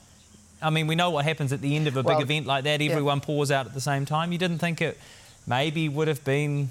[0.61, 2.63] I mean, we know what happens at the end of a well, big event like
[2.63, 2.81] that.
[2.81, 3.25] Everyone yeah.
[3.25, 4.31] pours out at the same time.
[4.31, 4.97] You didn't think it
[5.45, 6.69] maybe would have been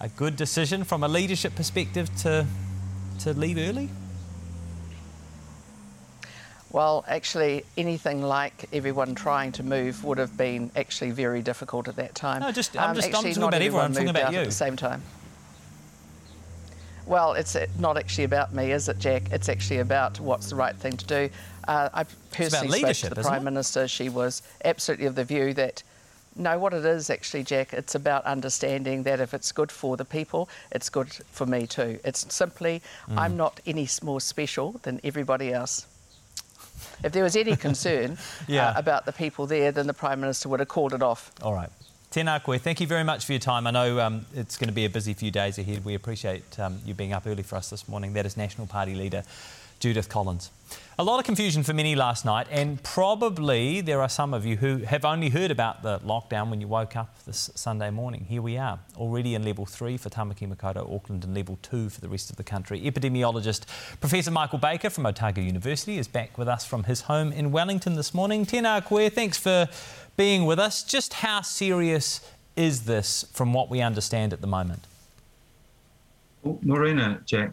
[0.00, 2.46] a good decision from a leadership perspective to
[3.20, 3.88] to leave early?
[6.74, 11.94] Well, actually, anything like everyone trying to move would have been actually very difficult at
[11.94, 12.40] that time.
[12.40, 13.84] No, just I'm um, just I'm talking about everyone.
[13.84, 15.00] I'm talking about you at the same time.
[17.06, 19.30] Well, it's not actually about me, is it, Jack?
[19.30, 21.30] It's actually about what's the right thing to do.
[21.68, 23.44] Uh, I personally spoke to the Prime it?
[23.44, 23.86] Minister.
[23.86, 25.84] She was absolutely of the view that
[26.34, 30.04] no, what it is actually, Jack, it's about understanding that if it's good for the
[30.04, 32.00] people, it's good for me too.
[32.04, 33.16] It's simply, mm.
[33.16, 35.86] I'm not any more special than everybody else.
[37.04, 38.70] If there was any concern yeah.
[38.70, 41.30] uh, about the people there, then the Prime Minister would have called it off.
[41.42, 41.70] All right.
[42.10, 43.66] Tēnā koe, thank you very much for your time.
[43.66, 45.84] I know um, it's going to be a busy few days ahead.
[45.84, 48.12] We appreciate um, you being up early for us this morning.
[48.12, 49.24] That is National Party leader
[49.84, 50.50] Judith Collins.
[50.98, 54.56] A lot of confusion for many last night, and probably there are some of you
[54.56, 58.24] who have only heard about the lockdown when you woke up this Sunday morning.
[58.26, 62.00] Here we are, already in level three for Tamaki Makaurau, Auckland, and level two for
[62.00, 62.80] the rest of the country.
[62.80, 63.66] Epidemiologist
[64.00, 67.94] Professor Michael Baker from Otago University is back with us from his home in Wellington
[67.94, 68.46] this morning.
[68.46, 69.68] Tēnā koe, thanks for
[70.16, 70.82] being with us.
[70.82, 74.86] Just how serious is this from what we understand at the moment?
[76.42, 77.52] Well, Morena, Jack.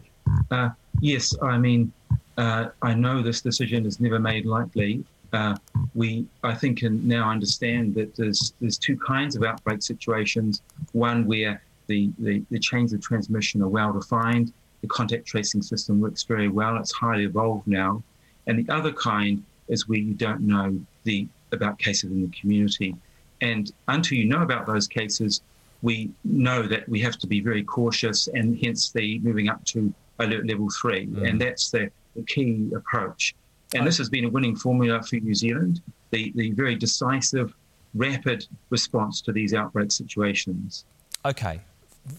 [0.50, 1.92] Uh, yes, I mean,
[2.36, 5.04] uh, I know this decision is never made lightly.
[5.32, 5.56] Uh,
[5.94, 10.62] we, I think, can now understand that there's there's two kinds of outbreak situations.
[10.92, 16.00] One where the, the, the chains of transmission are well defined, the contact tracing system
[16.00, 18.02] works very well, it's highly evolved now.
[18.46, 22.96] And the other kind is where you don't know the about cases in the community.
[23.40, 25.40] And until you know about those cases,
[25.82, 29.92] we know that we have to be very cautious, and hence the moving up to
[30.18, 31.06] alert level three.
[31.06, 31.28] Mm.
[31.28, 33.34] And that's the the key approach.
[33.74, 37.54] And this has been a winning formula for New Zealand, the, the very decisive,
[37.94, 40.84] rapid response to these outbreak situations.
[41.24, 41.60] Okay.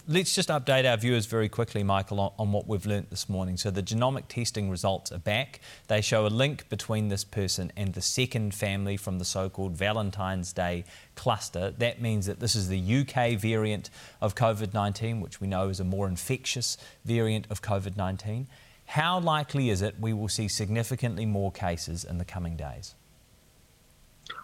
[0.07, 3.57] Let's just update our viewers very quickly, Michael, on, on, what we've learnt this morning.
[3.57, 5.59] So, the genomic testing results are back.
[5.89, 9.75] They show a link between this person and the second family from the so called
[9.75, 11.71] Valentine's Day cluster.
[11.71, 13.89] That means that this is the UK variant
[14.21, 18.47] of COVID 19, which we know is a more infectious variant of COVID 19.
[18.93, 22.93] How likely is it we will see significantly more cases in the coming days?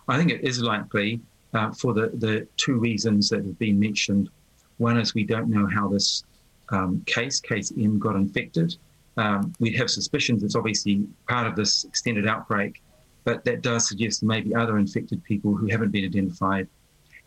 [0.08, 1.22] I think it is likely
[1.54, 4.32] uh, for the, the two reasons that have been mentioned.
[4.80, 6.24] One is we don't know how this
[6.70, 8.76] um, case, case M, got infected.
[9.18, 12.82] Um, we have suspicions it's obviously part of this extended outbreak,
[13.26, 16.68] but that does suggest maybe other infected people who haven't been identified.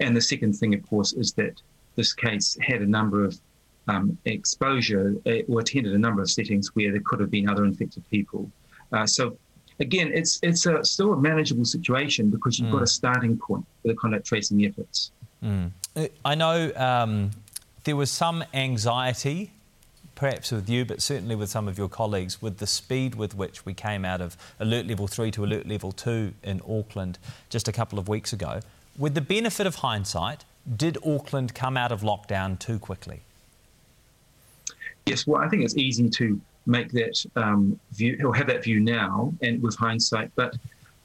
[0.01, 1.63] And the second thing, of course, is that
[1.95, 3.39] this case had a number of
[3.89, 7.65] um, exposure uh, or attended a number of settings where there could have been other
[7.65, 8.51] infected people.
[8.93, 9.37] Uh, so
[9.81, 12.73] again, it's it's a, still a manageable situation because you've mm.
[12.73, 15.13] got a starting point for the contact tracing efforts.
[15.43, 15.73] Mm.
[16.25, 17.31] I know um,
[17.85, 19.53] there was some anxiety,
[20.15, 23.67] perhaps with you, but certainly with some of your colleagues, with the speed with which
[23.67, 27.19] we came out of alert level three to alert level two in Auckland
[27.51, 28.61] just a couple of weeks ago.
[28.97, 30.45] With the benefit of hindsight,
[30.77, 33.23] did Auckland come out of lockdown too quickly?
[35.07, 38.81] Yes, well, I think it's easy to make that um, view or have that view
[38.81, 40.31] now and with hindsight.
[40.37, 40.57] But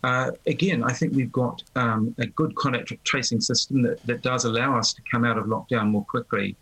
[0.03, 4.45] uh, again, I think we've got um, a good contact tracing system that, that does
[4.45, 6.55] allow us to come out of lockdown more quickly.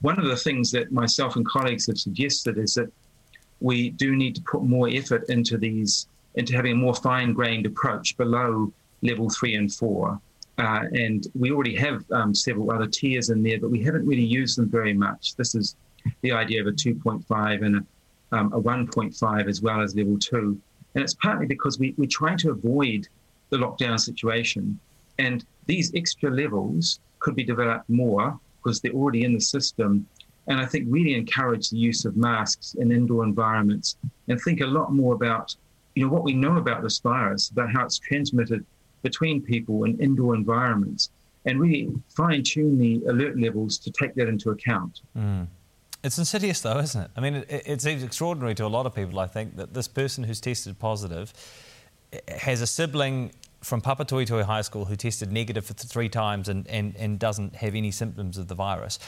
[0.00, 2.90] One of the things that myself and colleagues have suggested is that
[3.60, 7.66] we do need to put more effort into these, into having a more fine grained
[7.66, 8.72] approach below
[9.02, 10.20] level three and four.
[10.56, 14.24] Uh, and we already have um, several other tiers in there, but we haven't really
[14.24, 15.36] used them very much.
[15.36, 15.76] This is
[16.22, 20.60] the idea of a 2.5 and a, um, a 1.5 as well as level two.
[20.94, 23.08] And it's partly because we, we're trying to avoid
[23.50, 24.78] the lockdown situation.
[25.18, 30.06] And these extra levels could be developed more because they're already in the system.
[30.46, 33.96] And I think really encourage the use of masks in indoor environments
[34.28, 35.54] and think a lot more about,
[35.94, 38.64] you know, what we know about this virus, about how it's transmitted
[39.02, 41.10] between people in indoor environments,
[41.44, 45.00] and really fine tune the alert levels to take that into account.
[45.16, 45.46] Mm.
[46.02, 47.10] It's insidious, though, isn't it?
[47.16, 49.88] I mean, it, it, seems extraordinary to a lot of people, I think, that this
[49.88, 51.32] person who's tested positive
[52.12, 53.32] eh, has a sibling
[53.62, 57.74] from Papatoetoe High School who tested negative for three times and, and, and doesn't have
[57.74, 59.00] any symptoms of the virus.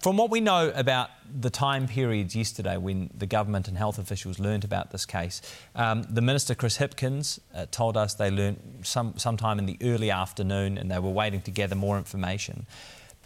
[0.00, 4.38] From what we know about the time periods yesterday when the government and health officials
[4.38, 5.40] learned about this case,
[5.74, 10.10] um, the Minister Chris Hipkins uh, told us they learned some sometime in the early
[10.10, 12.66] afternoon and they were waiting to gather more information.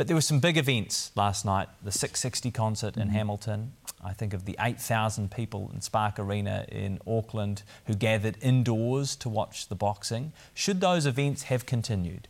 [0.00, 3.16] But there were some big events last night the Six60 concert in mm-hmm.
[3.16, 3.72] Hamilton.
[4.02, 9.28] I think of the 8,000 people in Spark Arena in Auckland who gathered indoors to
[9.28, 10.32] watch the boxing.
[10.54, 12.28] Should those events have continued?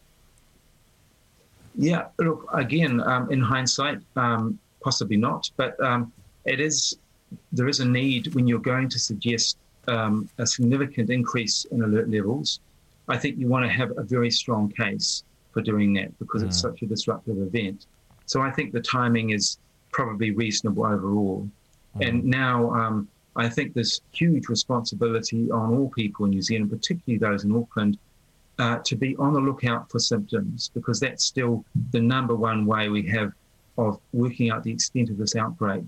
[1.77, 5.49] Yeah, look, again, um, in hindsight, um, possibly not.
[5.57, 6.13] But um,
[6.47, 6.99] it is,
[7.53, 12.11] there is a need when you're going to suggest um, a significant increase in alert
[12.11, 12.59] levels.
[13.07, 16.47] I think you want to have a very strong case for doing that because mm.
[16.47, 17.87] it's such a disruptive event.
[18.27, 19.59] So I think the timing is
[19.93, 21.49] probably reasonable overall.
[21.97, 22.09] Mm.
[22.09, 27.19] And now um, I think there's huge responsibility on all people in New Zealand, particularly
[27.19, 27.99] those in Auckland,
[28.59, 32.89] uh, to be on the lookout for symptoms because that's still the number one way
[32.89, 33.33] we have
[33.79, 35.85] of working out the extent of this outbreak.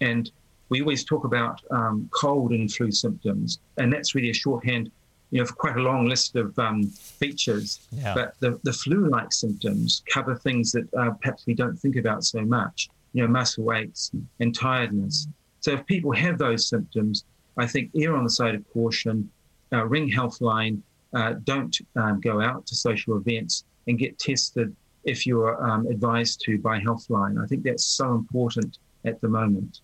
[0.00, 0.30] And
[0.68, 4.90] we always talk about um, cold and flu symptoms, and that's really a shorthand,
[5.30, 7.80] you know, quite a long list of um, features.
[7.90, 8.14] Yeah.
[8.14, 12.42] But the, the flu-like symptoms cover things that uh, perhaps we don't think about so
[12.42, 15.26] much, you know, muscle aches and tiredness.
[15.60, 17.24] So if people have those symptoms,
[17.56, 19.30] I think err on the side of caution,
[19.72, 20.80] uh, ring Healthline,
[21.12, 26.40] uh, don't um, go out to social events and get tested if you're um, advised
[26.42, 27.42] to by Healthline.
[27.42, 29.80] I think that's so important at the moment.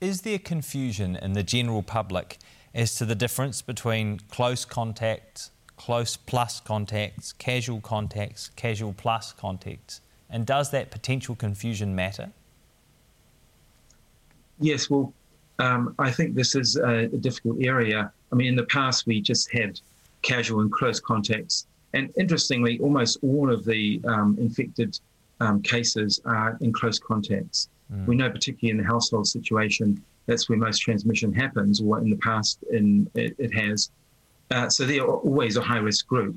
[0.00, 2.38] Is there confusion in the general public
[2.74, 10.00] as to the difference between close contact, close plus contacts, casual contacts, casual plus contacts?
[10.28, 12.30] And does that potential confusion matter?
[14.58, 15.12] Yes, well,
[15.58, 18.12] um, I think this is a, a, difficult area.
[18.32, 19.80] I mean, in the past, we just had
[20.22, 21.66] casual and close contacts.
[21.92, 24.98] And interestingly, almost all of the um, infected
[25.40, 27.68] um, cases are in close contacts.
[27.92, 28.06] Mm.
[28.06, 32.16] We know, particularly in the household situation, that's where most transmission happens, or in the
[32.16, 33.90] past in, it, it has.
[34.50, 36.36] Uh, so they are always a high risk group.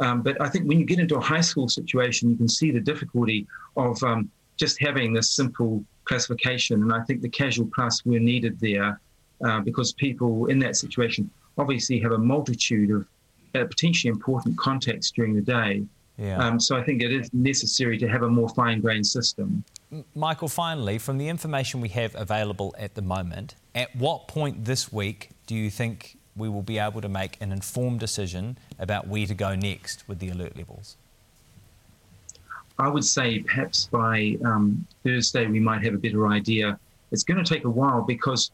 [0.00, 2.70] Um, but I think when you get into a high school situation, you can see
[2.70, 6.82] the difficulty of um, just having this simple classification.
[6.82, 8.98] And I think the casual plus were needed there
[9.44, 13.06] uh, because people in that situation obviously have a multitude of
[13.54, 15.82] uh, potentially important contacts during the day.
[16.20, 16.36] Yeah.
[16.36, 19.64] Um, so I think it is necessary to have a more fine grained system.
[20.14, 24.92] Michael, finally, from the information we have available at the moment, at what point this
[24.92, 29.26] week do you think we will be able to make an informed decision about where
[29.26, 30.96] to go next with the alert levels?
[32.78, 36.78] I would say perhaps by um, Thursday we might have a better idea.
[37.12, 38.50] It's going to take a while because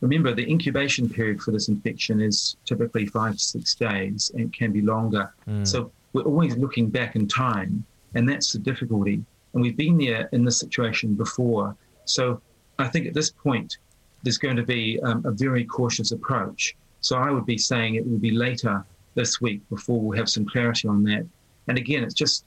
[0.00, 4.72] remember the incubation period for this infection is typically five to six days and can
[4.72, 5.32] be longer.
[5.46, 5.66] Mm.
[5.66, 9.24] So we're always looking back in time, and that's the difficulty.
[9.54, 11.76] And we've been there in this situation before.
[12.04, 12.40] So
[12.78, 13.78] I think at this point,
[14.22, 16.76] there's going to be um, a very cautious approach.
[17.00, 20.46] So I would be saying it will be later this week before we'll have some
[20.46, 21.26] clarity on that.
[21.68, 22.44] And again, it's just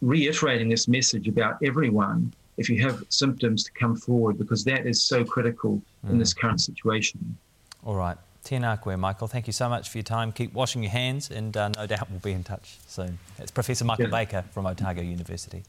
[0.00, 5.02] reiterating this message about everyone, if you have symptoms, to come forward because that is
[5.02, 6.10] so critical mm.
[6.10, 6.40] in this mm.
[6.40, 7.36] current situation.
[7.84, 8.16] All right.
[8.44, 9.28] Tēnā koe, Michael.
[9.28, 10.32] Thank you so much for your time.
[10.32, 13.18] Keep washing your hands, and uh, no doubt we'll be in touch soon.
[13.38, 14.10] It's Professor Michael yeah.
[14.10, 15.64] Baker from Otago University.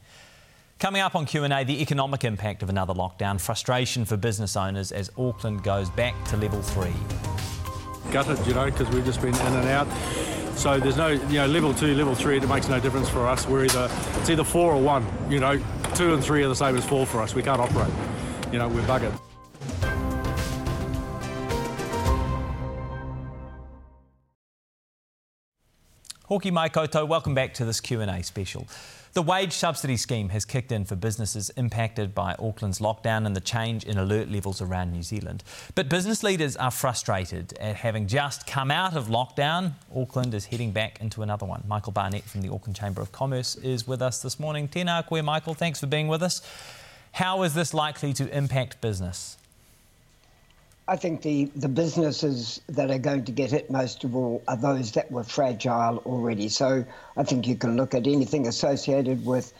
[0.78, 5.10] Coming up on Q&A, the economic impact of another lockdown, frustration for business owners as
[5.18, 6.94] Auckland goes back to level three.
[8.10, 9.86] Gutted, you know, because we've just been in and out.
[10.56, 13.46] So there's no, you know, level two, level three, it makes no difference for us.
[13.46, 15.60] We're either, it's either four or one, you know,
[15.94, 17.34] two and three are the same as four for us.
[17.34, 17.92] We can't operate.
[18.50, 19.18] You know, we're buggered.
[26.30, 28.68] Hoki mai koutou, welcome back to this Q&A special.
[29.14, 33.40] The wage subsidy scheme has kicked in for businesses impacted by Auckland's lockdown and the
[33.40, 35.42] change in alert levels around New Zealand.
[35.74, 39.72] But business leaders are frustrated at having just come out of lockdown.
[39.92, 41.64] Auckland is heading back into another one.
[41.66, 44.68] Michael Barnett from the Auckland Chamber of Commerce is with us this morning.
[44.68, 45.54] Tēnā koe, Michael.
[45.54, 46.42] Thanks for being with us.
[47.10, 49.36] How is this likely to impact business?
[50.90, 54.56] I think the, the businesses that are going to get hit most of all are
[54.56, 56.48] those that were fragile already.
[56.48, 56.84] So
[57.16, 59.52] I think you can look at anything associated with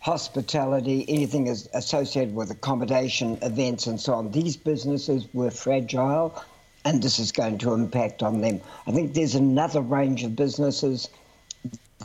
[0.00, 4.30] hospitality, anything associated with accommodation, events, and so on.
[4.30, 6.42] These businesses were fragile,
[6.86, 8.58] and this is going to impact on them.
[8.86, 11.10] I think there's another range of businesses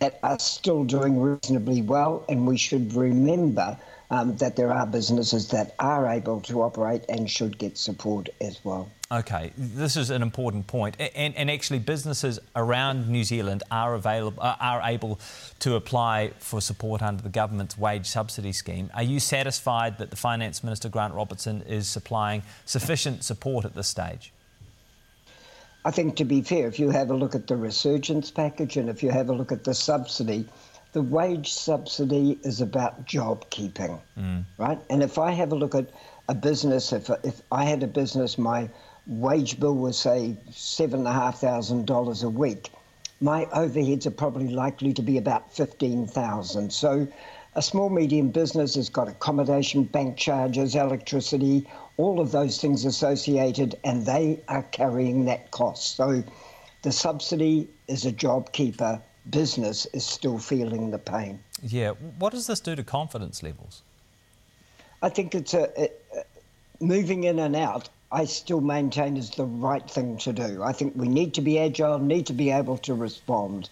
[0.02, 3.78] that are still doing reasonably well, and we should remember
[4.10, 8.60] um, that there are businesses that are able to operate and should get support as
[8.64, 8.90] well.
[9.12, 14.42] Okay, this is an important point, and, and actually, businesses around New Zealand are available,
[14.42, 15.20] are able
[15.60, 18.90] to apply for support under the government's wage subsidy scheme.
[18.96, 23.88] Are you satisfied that the Finance Minister Grant Robertson is supplying sufficient support at this
[23.88, 24.34] stage?
[25.86, 28.90] I think, to be fair, if you have a look at the resurgence package and
[28.90, 30.48] if you have a look at the subsidy,
[30.96, 34.46] the wage subsidy is about job keeping, mm.
[34.58, 34.80] right?
[34.90, 35.90] And if I have a look at
[36.30, 38.70] a business, if, if I had a business, my
[39.06, 42.70] wage bill was, say, $7,500 a week,
[43.20, 47.06] my overheads are probably likely to be about 15000 So
[47.56, 53.76] a small, medium business has got accommodation, bank charges, electricity, all of those things associated,
[53.84, 55.98] and they are carrying that cost.
[55.98, 56.24] So
[56.84, 61.40] the subsidy is a job keeper business is still feeling the pain.
[61.62, 61.92] Yeah.
[62.20, 63.82] What does this do to confidence levels?
[65.02, 65.86] I think it's a, a
[66.18, 66.24] uh,
[66.80, 70.64] moving in and out I still maintain is the right thing to do.
[70.64, 73.70] I think we need to be agile, need to be able to respond.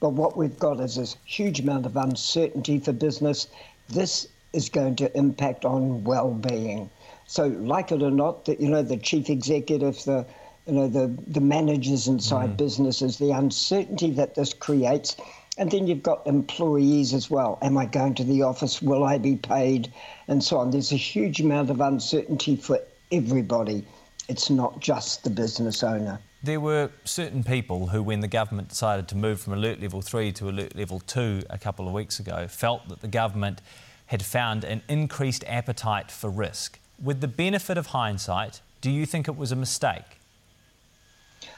[0.00, 3.46] But what we've got is this huge amount of uncertainty for business.
[3.88, 6.90] This is going to impact on well-being.
[7.26, 10.26] So, like it or not, the, you know, the chief executive, the
[10.68, 12.56] you know, the, the managers inside mm.
[12.58, 15.16] businesses, the uncertainty that this creates.
[15.56, 17.58] And then you've got employees as well.
[17.62, 18.82] Am I going to the office?
[18.82, 19.92] Will I be paid?
[20.28, 20.70] And so on.
[20.70, 23.84] There's a huge amount of uncertainty for everybody.
[24.28, 26.20] It's not just the business owner.
[26.42, 30.30] There were certain people who, when the government decided to move from alert level 3
[30.32, 33.62] to alert level 2 a couple of weeks ago, felt that the government
[34.06, 36.78] had found an increased appetite for risk.
[37.02, 40.17] With the benefit of hindsight, do you think it was a mistake?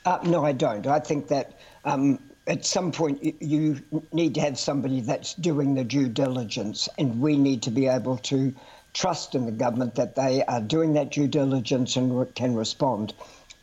[0.05, 0.87] Uh, no, I don't.
[0.87, 3.81] I think that um, at some point you
[4.12, 8.16] need to have somebody that's doing the due diligence, and we need to be able
[8.18, 8.53] to
[8.93, 13.14] trust in the government that they are doing that due diligence and can respond.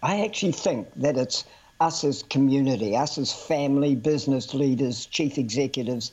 [0.01, 1.43] I actually think that it's
[1.79, 6.11] us as community, us as family, business leaders, chief executives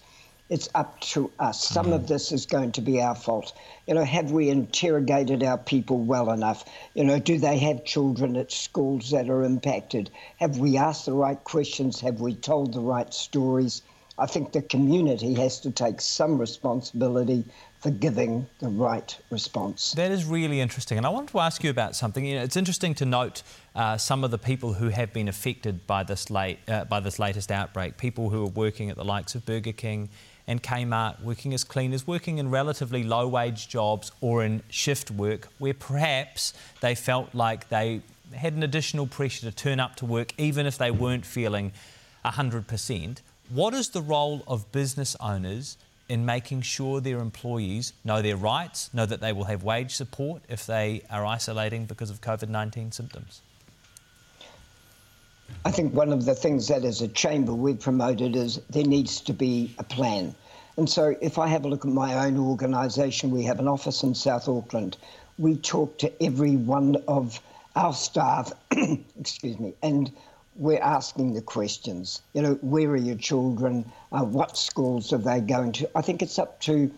[0.50, 1.66] it's up to us.
[1.66, 1.94] Some mm.
[1.94, 3.52] of this is going to be our fault.
[3.86, 6.64] You know, have we interrogated our people well enough?
[6.94, 10.10] You know, do they have children at schools that are impacted?
[10.36, 12.00] Have we asked the right questions?
[12.00, 13.82] Have we told the right stories?
[14.16, 17.44] I think the community has to take some responsibility
[17.80, 19.92] for giving the right response.
[19.92, 20.98] That is really interesting.
[20.98, 22.24] And I wanted to ask you about something.
[22.24, 23.42] You know, it's interesting to note
[23.74, 27.18] uh, some of the people who have been affected by this, late, uh, by this
[27.18, 30.08] latest outbreak, people who are working at the likes of Burger King
[30.46, 35.48] and Kmart working as cleaners, working in relatively low wage jobs or in shift work
[35.58, 38.02] where perhaps they felt like they
[38.34, 41.72] had an additional pressure to turn up to work even if they weren't feeling
[42.24, 43.18] 100%.
[43.48, 45.76] What is the role of business owners
[46.08, 50.42] in making sure their employees know their rights, know that they will have wage support
[50.48, 53.40] if they are isolating because of COVID 19 symptoms?
[55.66, 59.22] I think one of the things that as a chamber we've promoted is there needs
[59.22, 60.34] to be a plan.
[60.76, 64.02] And so if I have a look at my own organisation, we have an office
[64.02, 64.98] in South Auckland.
[65.38, 67.40] We talk to every one of
[67.74, 68.52] our staff,
[69.18, 70.12] excuse me, and
[70.56, 72.20] we're asking the questions.
[72.34, 73.90] You know, where are your children?
[74.12, 75.90] Uh, what schools are they going to?
[75.96, 76.90] I think it's up to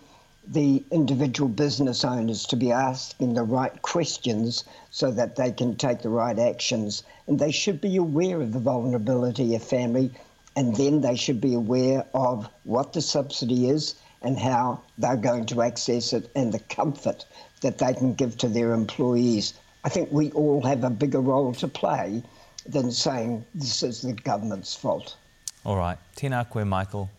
[0.49, 6.03] the individual business owners to be asking the right questions so that they can take
[6.03, 7.03] the right actions.
[7.27, 10.13] And they should be aware of the vulnerability of family,
[10.55, 15.47] and then they should be aware of what the subsidy is and how they're going
[15.47, 17.27] to access it and the comfort
[17.61, 19.55] that they can give to their employees.
[19.85, 22.23] I think we all have a bigger role to play
[22.67, 25.17] than saying this is the government's fault.
[25.65, 25.99] All right.
[26.17, 27.11] Tēnā koe, Michael.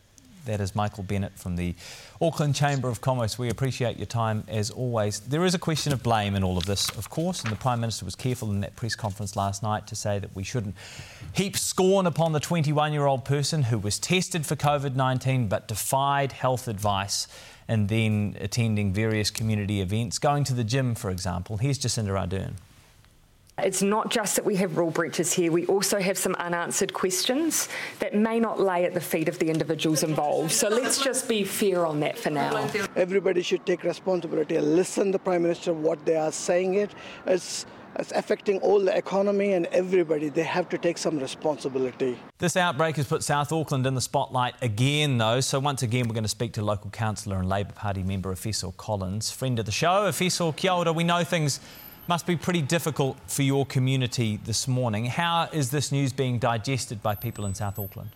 [0.48, 1.76] That is Michael Barnett from the
[2.22, 3.38] Auckland Chamber of Commerce.
[3.38, 5.20] We appreciate your time as always.
[5.20, 7.82] There is a question of blame in all of this, of course, and the Prime
[7.82, 10.76] Minister was careful in that press conference last night to say that we shouldn't
[11.34, 15.68] heap scorn upon the 21 year old person who was tested for COVID 19 but
[15.68, 17.28] defied health advice
[17.68, 21.58] and then attending various community events, going to the gym, for example.
[21.58, 22.54] Here's Jacinda Ardern.
[23.60, 27.70] It's not just that we have rule breaches here, we also have some unanswered questions
[27.98, 30.52] that may not lay at the feet of the individuals involved.
[30.52, 32.70] So let's just be fair on that for now.
[32.96, 36.92] Everybody should take responsibility and listen to the Prime Minister what they are saying it.
[37.26, 37.66] It's
[37.98, 40.30] it's affecting all the economy and everybody.
[40.30, 42.16] They have to take some responsibility.
[42.38, 45.40] This outbreak has put South Auckland in the spotlight again, though.
[45.40, 48.76] So once again, we're going to speak to local councillor and Labour Party member Efeso
[48.78, 50.08] Collins, friend of the show.
[50.08, 50.94] Efeso, kia ora.
[50.94, 51.60] We know things
[52.08, 55.06] must be pretty difficult for your community this morning.
[55.06, 58.12] How is this news being digested by people in South Auckland?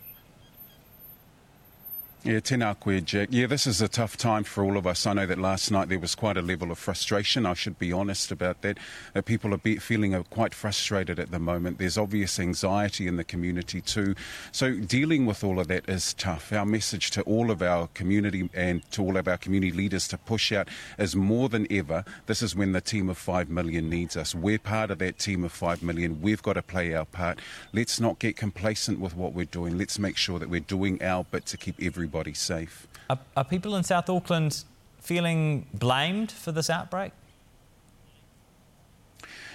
[2.24, 3.30] Yeah, tēnā koe, Jack.
[3.32, 5.08] Yeah, this is a tough time for all of us.
[5.08, 7.48] I know that last night there was quite a level of frustration.
[7.48, 8.78] I should be honest about that.
[9.16, 11.80] Uh, people are be- feeling uh, quite frustrated at the moment.
[11.80, 14.14] There's obvious anxiety in the community too.
[14.52, 16.54] So dealing with all of that is tough.
[16.54, 20.20] Our message to all of our community and to all of our community leaders to
[20.20, 20.68] push out
[21.00, 22.06] is more than ever.
[22.28, 24.36] This is when the team of 5 million needs us.
[24.36, 26.22] We're part of that team of 5 million.
[26.22, 27.40] We've got to play our part.
[27.74, 29.76] Let's not get complacent with what we're doing.
[29.76, 32.88] Let's make sure that we're doing our bit to keep everybody everybody safe.
[33.10, 34.66] Are, are people in South Auckland
[35.00, 37.14] feeling blamed for this outbreak?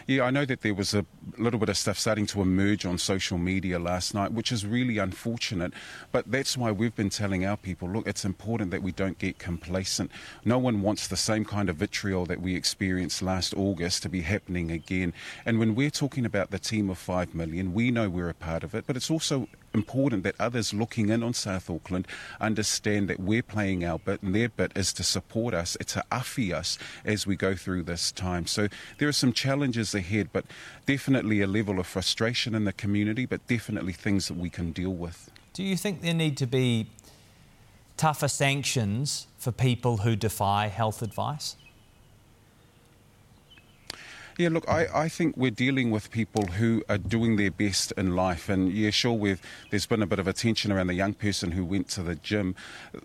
[0.07, 1.05] Yeah, I know that there was a
[1.37, 4.99] little bit of stuff starting to emerge on social media last night, which is really
[4.99, 5.73] unfortunate.
[6.13, 9.39] But that's why we've been telling our people look, it's important that we don't get
[9.39, 10.13] complacent.
[10.45, 14.21] No one wants the same kind of vitriol that we experienced last August to be
[14.23, 15.13] happening again.
[15.45, 18.63] And when we're talking about the team of 5 million, we know we're a part
[18.63, 22.09] of it, but it's also important that others looking in on South Auckland
[22.41, 26.53] understand that we're playing our bit and their bit is to support us, to afi
[26.53, 28.47] us as we go through this time.
[28.47, 28.69] So
[28.99, 30.45] there are some challenges ahead, but
[30.87, 34.95] definitely a level of frustration in the community, but definitely things that we can deal
[34.95, 35.31] with.
[35.53, 36.91] Do you think there need to be
[37.97, 41.57] tougher sanctions for people who defy health advice?
[44.39, 48.15] Yeah, look, I, I think we're dealing with people who are doing their best in
[48.15, 48.51] life.
[48.51, 51.65] And yeah, sure, we've, there's been a bit of attention around the young person who
[51.65, 52.55] went to the gym.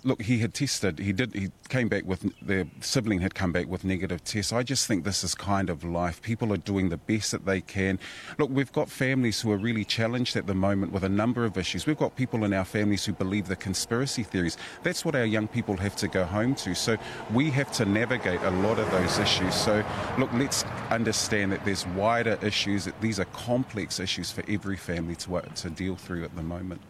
[0.04, 3.68] Look, he had tested, he did, he came back with, their sibling had come back
[3.68, 4.52] with negative tests.
[4.52, 6.22] I just think this is kind of life.
[6.22, 7.98] People are doing the best that they can.
[8.38, 11.58] Look, we've got families who are really challenged at the moment with a number of
[11.58, 11.86] issues.
[11.86, 14.58] We've got people in our families who believe the conspiracy theories.
[14.84, 16.76] That's what our young people have to go home to.
[16.76, 16.98] So
[17.34, 19.56] we have to navigate a lot of those issues.
[19.56, 19.82] So,
[20.18, 24.76] look, let's understand understand that there's wider issues, that these are complex issues for every
[24.76, 26.82] family to, to deal through at the moment.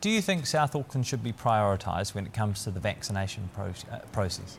[0.00, 3.72] Do you think South Auckland should be prioritised when it comes to the vaccination pro-
[3.90, 4.58] uh, process?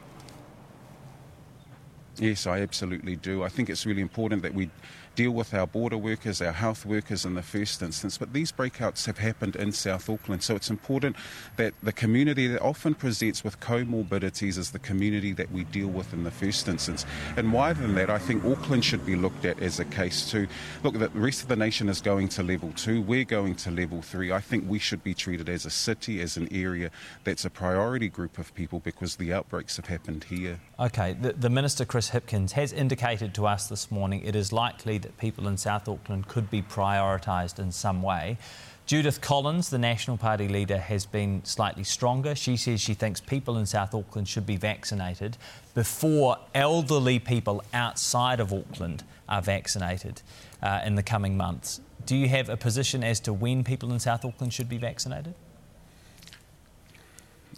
[2.17, 3.43] Yes, I absolutely do.
[3.43, 4.69] I think it's really important that we
[5.15, 8.17] deal with our border workers, our health workers in the first instance.
[8.17, 11.15] But these breakouts have happened in South Auckland, so it's important
[11.57, 16.13] that the community that often presents with comorbidities is the community that we deal with
[16.13, 17.05] in the first instance.
[17.37, 20.47] And wider than that, I think Auckland should be looked at as a case too.
[20.83, 24.01] Look, the rest of the nation is going to level two, we're going to level
[24.01, 24.31] three.
[24.31, 26.89] I think we should be treated as a city, as an area
[27.23, 30.59] that's a priority group of people because the outbreaks have happened here.
[30.79, 34.97] Okay, the, the Minister Chris Hipkins has indicated to us this morning it is likely
[35.03, 38.37] that people in South Auckland could be prioritised in some way.
[38.85, 42.35] Judith Collins, the National Party leader, has been slightly stronger.
[42.35, 45.37] She says she thinks people in South Auckland should be vaccinated
[45.73, 50.21] before elderly people outside of Auckland are vaccinated
[50.61, 51.79] uh, in the coming months.
[52.05, 55.33] Do you have a position as to when people in South Auckland should be vaccinated?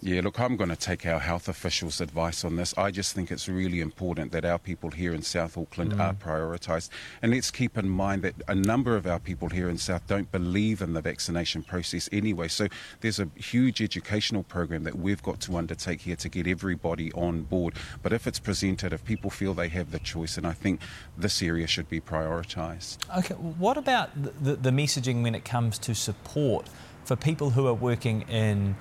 [0.06, 2.78] Yeah, look, I'm going to take our health officials' advice on this.
[2.78, 6.00] I just think it's really important that our people here in South Auckland mm.
[6.00, 6.90] are prioritised.
[7.24, 10.32] And let's keep in mind that a number of our people here in South don't
[10.32, 12.50] believe in the vaccination process anyway.
[12.50, 12.68] So
[13.02, 17.42] there's a huge educational program that we've got to undertake here to get everybody on
[17.42, 17.74] board.
[18.04, 20.82] But if it's presented, if people feel they have the choice, and I think
[21.18, 23.00] this area should be prioritised.
[23.18, 26.70] Okay, what about the, the messaging when it comes to support
[27.06, 28.76] for people who are working in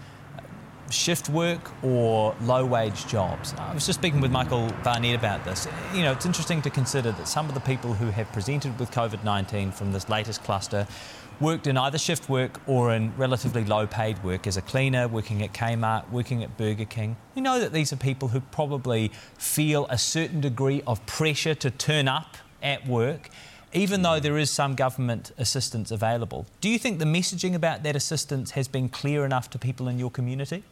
[0.94, 3.54] shift work or low wage jobs.
[3.58, 5.68] I was just speaking with Michael Barnett about this.
[5.92, 8.90] You know, it's interesting to consider that some of the people who have presented with
[8.90, 10.86] COVID 19 from this latest cluster
[11.40, 15.42] worked in either shift work or in relatively low paid work as a cleaner, working
[15.42, 17.16] at Kmart, working at Burger King.
[17.34, 21.70] We know that these are people who probably feel a certain degree of pressure to
[21.70, 23.30] turn up at work
[23.74, 26.46] even though there is some government assistance available.
[26.60, 29.98] Do you think the messaging about that assistance has been clear enough to people in
[29.98, 30.62] your community?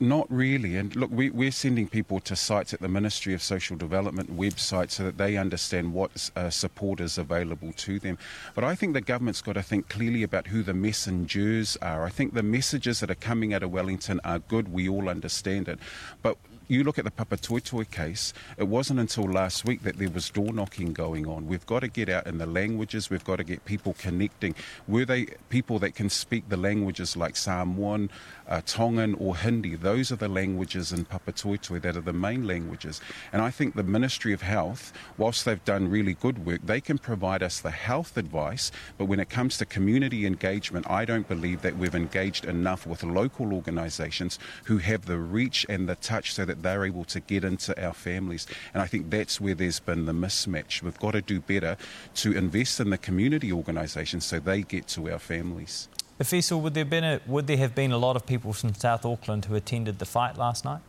[0.00, 0.76] Not really.
[0.76, 4.90] And look, we, we're sending people to sites at the Ministry of Social Development website
[4.90, 8.18] so that they understand what uh, support is available to them.
[8.56, 12.04] But I think the government's got to think clearly about who the messengers are.
[12.04, 14.72] I think the messages that are coming out of Wellington are good.
[14.72, 15.78] We all understand it.
[16.22, 16.38] But
[16.68, 20.52] you look at the Papatoetoe case, it wasn't until last week that there was door
[20.52, 21.46] knocking going on.
[21.46, 24.54] We've got to get out in the languages, we've got to get people connecting.
[24.88, 28.10] Were they people that can speak the languages like Samoan,
[28.48, 29.74] uh, Tongan, or Hindi?
[29.74, 33.00] Those are the languages in Papatoetoe that are the main languages.
[33.32, 36.98] And I think the Ministry of Health, whilst they've done really good work, they can
[36.98, 41.62] provide us the health advice, but when it comes to community engagement, I don't believe
[41.62, 46.44] that we've engaged enough with local organisations who have the reach and the touch so
[46.44, 48.46] that they're able to get into our families.
[48.72, 50.82] And I think that's where there's been the mismatch.
[50.82, 51.76] We've got to do better
[52.16, 55.88] to invest in the community organisations so they get to our families.
[56.20, 59.04] Efeso, would there, been a, would there have been a lot of people from South
[59.04, 60.80] Auckland who attended the fight last night?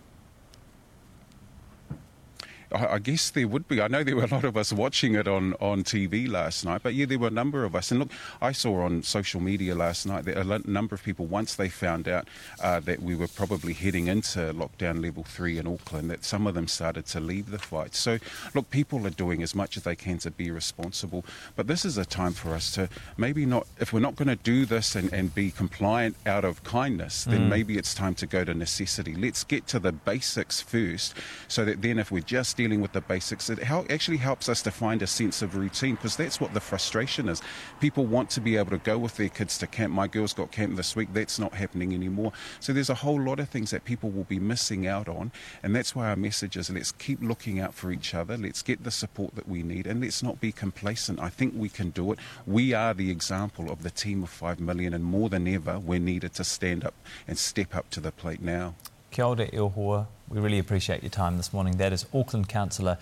[2.72, 3.82] I guess there would be.
[3.82, 6.82] I know there were a lot of us watching it on, on TV last night,
[6.84, 7.92] but yeah, there were a number of us.
[7.92, 8.10] And look,
[8.42, 12.08] I saw on social media last night that a number of people, once they found
[12.08, 12.28] out
[12.62, 16.56] uh, that we were probably heading into lockdown level three in Auckland, that some of
[16.56, 17.94] them started to leave the fight.
[17.96, 18.18] So,
[18.54, 21.24] look, people are doing as much as they can to be responsible.
[21.56, 24.36] But this is a time for us to maybe not, if we're not going to
[24.36, 27.50] do this and, and be compliant out of kindness, then mm.
[27.50, 29.16] maybe it's time to go to necessity.
[29.16, 31.14] Let's get to the basics first
[31.48, 33.50] so that then if we're just dealing with the basics.
[33.50, 36.60] It help, actually helps us to find a sense of routine because that's what the
[36.60, 37.42] frustration is.
[37.80, 39.94] People want to be able to go with their kids to camp.
[39.94, 41.10] My girls got camp this week.
[41.14, 42.34] That's not happening anymore.
[42.60, 45.32] So there's a whole lot of things that people will be missing out on,
[45.64, 48.38] and that's why our message is let's keep looking out for each other.
[48.38, 51.20] Let's get the support that we need, and let's not be complacent.
[51.20, 52.20] I think we can do it.
[52.46, 56.00] We are the example of the team of five million, and more than ever, we're
[56.00, 56.94] needed to stand up
[57.28, 58.76] and step up to the plate now.
[59.12, 60.08] Kia ora, Ilhua.
[60.30, 61.78] We really appreciate your time this morning.
[61.78, 62.98] That is Auckland Councillor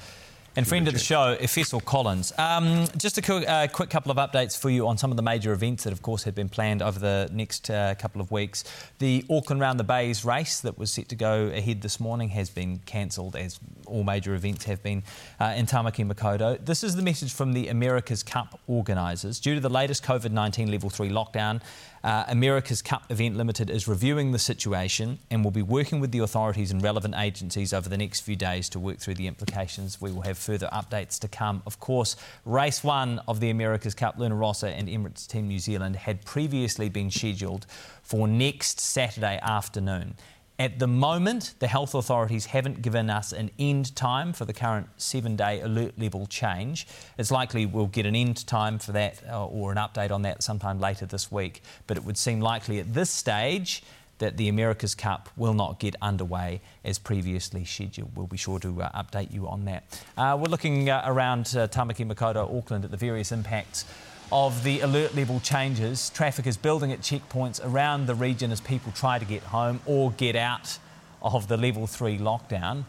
[0.56, 2.32] and friend of the show, Efeso Collins.
[2.38, 5.24] Um, just a quick, uh, quick, couple of updates for you on some of the
[5.24, 8.64] major events that, of course, had been planned over the next uh, couple of weeks.
[9.00, 12.52] The Auckland Round the Bays race that was set to go ahead this morning has
[12.52, 15.02] been cancelled, as all major events have been
[15.40, 16.64] uh, in Tamaki Makaurau.
[16.64, 19.40] This is the message from the America's Cup organisers.
[19.40, 21.62] Due to the latest COVID 19 level 3 lockdown,
[22.04, 26.20] uh, America's Cup Event Limited is reviewing the situation and will be working with the
[26.20, 30.02] authorities and relevant agencies over the next few days to work through the implications.
[30.02, 31.62] We will have further updates to come.
[31.66, 35.96] Of course, race one of the America's Cup, Luna Rossa and Emirates Team New Zealand,
[35.96, 37.66] had previously been scheduled
[38.02, 40.16] for next Saturday afternoon.
[40.60, 44.88] At the moment, the health authorities haven't given us an end time for the current
[44.98, 46.88] seven day alert level change.
[47.18, 50.44] It's likely we'll get an end time for that uh, or an update on that
[50.44, 51.64] sometime later this week.
[51.88, 53.84] But it would seem likely at this stage
[54.20, 58.16] that the America's Cup will not get underway as previously scheduled.
[58.16, 59.84] We'll be sure to uh, update you on that.
[60.16, 63.86] Uh, we're looking uh, around uh, Tamaki Makaurau, Auckland, at the various impacts
[64.34, 66.10] of the alert level changes.
[66.10, 70.10] Traffic is building at checkpoints around the region as people try to get home or
[70.14, 70.80] get out
[71.22, 72.84] of the level 3 lockdown.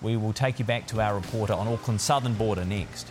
[0.00, 3.10] We will take you back to our reporter on Auckland's southern border next.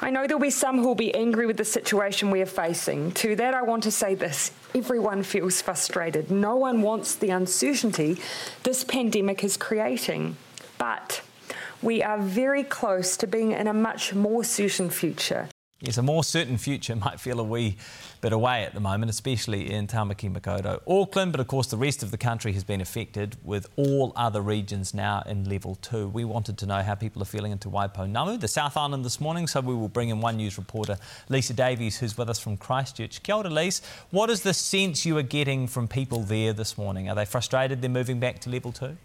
[0.00, 3.10] I know there'll be some who'll be angry with the situation we are facing.
[3.12, 6.30] To that, I want to say this everyone feels frustrated.
[6.30, 8.18] No one wants the uncertainty
[8.62, 10.36] this pandemic is creating.
[10.80, 11.20] But
[11.82, 15.46] we are very close to being in a much more certain future.
[15.82, 17.76] Yes, a more certain future might feel a wee
[18.22, 20.80] bit away at the moment, especially in Tamaki Makaurau.
[20.86, 24.40] Auckland, but of course the rest of the country has been affected, with all other
[24.40, 26.08] regions now in level two.
[26.08, 29.46] We wanted to know how people are feeling into Waipounamu, the South Island this morning,
[29.46, 30.96] so we will bring in One News reporter
[31.28, 33.22] Lisa Davies, who's with us from Christchurch.
[33.22, 33.82] Kia ora, Lisa.
[34.10, 37.10] What is the sense you are getting from people there this morning?
[37.10, 38.96] Are they frustrated they're moving back to level two?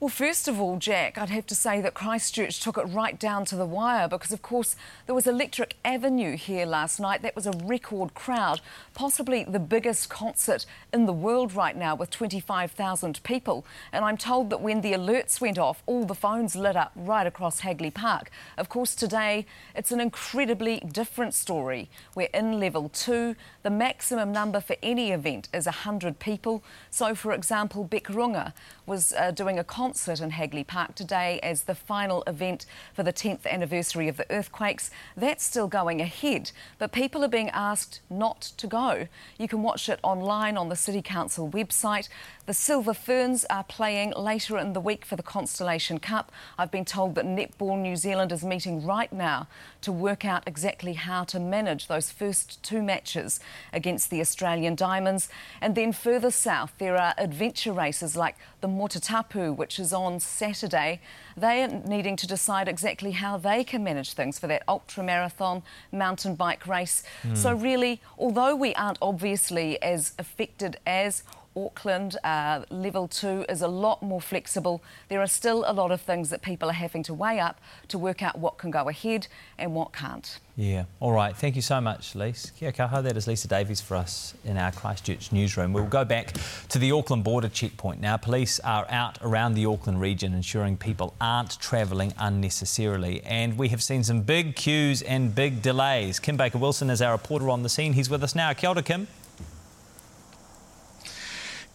[0.00, 3.44] Well, first of all, Jack, I'd have to say that Christchurch took it right down
[3.44, 4.74] to the wire because, of course,
[5.04, 7.20] there was Electric Avenue here last night.
[7.20, 8.62] That was a record crowd,
[8.94, 13.66] possibly the biggest concert in the world right now with 25,000 people.
[13.92, 17.26] And I'm told that when the alerts went off, all the phones lit up right
[17.26, 18.30] across Hagley Park.
[18.56, 19.44] Of course, today
[19.76, 21.90] it's an incredibly different story.
[22.14, 23.36] We're in level two.
[23.64, 26.64] The maximum number for any event is 100 people.
[26.90, 28.54] So, for example, Bic Runga
[28.86, 32.64] was uh, doing a concert in Hagley Park today as the final event
[32.94, 34.88] for the 10th anniversary of the earthquakes.
[35.16, 39.08] That's still going ahead, but people are being asked not to go.
[39.36, 42.08] You can watch it online on the City Council website.
[42.46, 46.30] The Silver Ferns are playing later in the week for the Constellation Cup.
[46.56, 49.48] I've been told that Netball New Zealand is meeting right now
[49.80, 53.40] to work out exactly how to manage those first two matches
[53.72, 55.28] against the Australian Diamonds.
[55.60, 61.00] And then further south, there are adventure races like the Motatapu, which is on Saturday.
[61.36, 65.62] They are needing to decide exactly how they can manage things for that ultra marathon
[65.90, 67.02] mountain bike race.
[67.22, 67.36] Mm.
[67.36, 71.22] So, really, although we aren't obviously as affected as
[71.56, 74.82] Auckland uh, level two is a lot more flexible.
[75.08, 77.98] There are still a lot of things that people are having to weigh up to
[77.98, 79.26] work out what can go ahead
[79.58, 80.38] and what can't.
[80.56, 81.34] Yeah, all right.
[81.34, 82.52] Thank you so much, Lisa.
[82.52, 85.72] Kia kaha, that is Lisa Davies for us in our Christchurch newsroom.
[85.72, 86.34] We'll go back
[86.68, 88.16] to the Auckland border checkpoint now.
[88.16, 93.22] Police are out around the Auckland region ensuring people aren't travelling unnecessarily.
[93.24, 96.20] And we have seen some big queues and big delays.
[96.20, 97.94] Kim Baker Wilson is our reporter on the scene.
[97.94, 98.52] He's with us now.
[98.52, 99.08] Kia ora, Kim.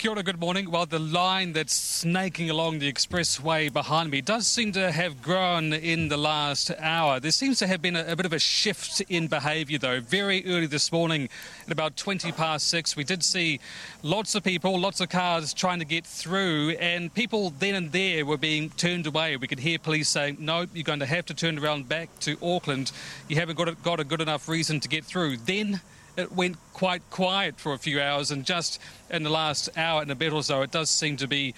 [0.05, 0.69] Kia ora, good morning.
[0.69, 5.73] Well, the line that's snaking along the expressway behind me does seem to have grown
[5.73, 7.19] in the last hour.
[7.19, 9.99] There seems to have been a, a bit of a shift in behaviour, though.
[10.01, 11.27] Very early this morning,
[11.65, 13.59] at about 20 past six, we did see
[14.03, 18.27] lots of people, lots of cars trying to get through, and people then and there
[18.27, 19.37] were being turned away.
[19.37, 22.37] We could hear police saying, No, you're going to have to turn around back to
[22.43, 22.91] Auckland.
[23.27, 25.37] You haven't got a, got a good enough reason to get through.
[25.37, 25.81] Then
[26.17, 30.11] it went quite quiet for a few hours, and just in the last hour and
[30.11, 31.53] a bit or so, it does seem to be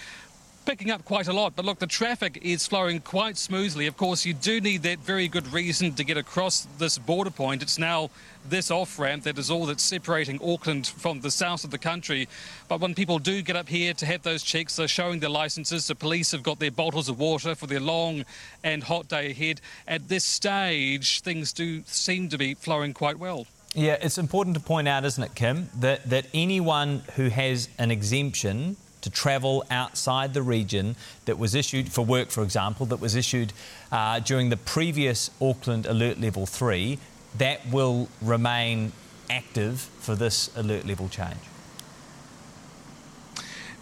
[0.68, 1.56] picking up quite a lot.
[1.56, 3.88] But look, the traffic is flowing quite smoothly.
[3.88, 7.62] Of course, you do need that very good reason to get across this border point.
[7.62, 8.10] It's now
[8.50, 12.28] this off ramp that is all that's separating Auckland from the south of the country.
[12.68, 15.88] But when people do get up here to have those checks, they're showing their licences.
[15.88, 18.26] The police have got their bottles of water for their long
[18.62, 19.62] and hot day ahead.
[19.88, 23.48] At this stage, things do seem to be flowing quite well.
[23.74, 27.92] Yeah, it's important to point out, isn't it, Kim, that, that anyone who has an
[27.92, 30.96] exemption to travel outside the region
[31.26, 33.54] that was issued for work, for example, that was issued
[33.92, 36.98] uh, during the previous Auckland Alert Level 3,
[37.38, 38.92] that will remain
[39.30, 41.38] active for this alert level change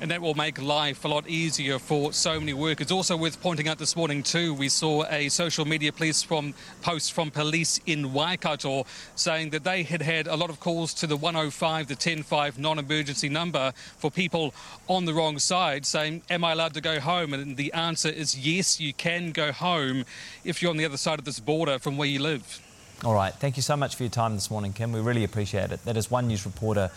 [0.02, 2.92] and that will make life a lot easier for so many workers.
[2.92, 7.14] Also worth pointing out this morning too, we saw a social media police from post
[7.14, 8.86] from police in Waikato
[9.16, 13.30] saying that they had had a lot of calls to the 105, the 105 non-emergency
[13.30, 14.54] number for people
[14.88, 17.34] on the wrong side saying, am I allowed to go home?
[17.34, 20.06] And the answer is yes, you can go home
[20.44, 22.62] if you're on the other side of this border from where you live.
[23.04, 23.34] All right.
[23.34, 24.92] Thank you so much for your time this morning, Kim.
[24.92, 25.84] We really appreciate it.
[25.84, 26.90] That is One News reporter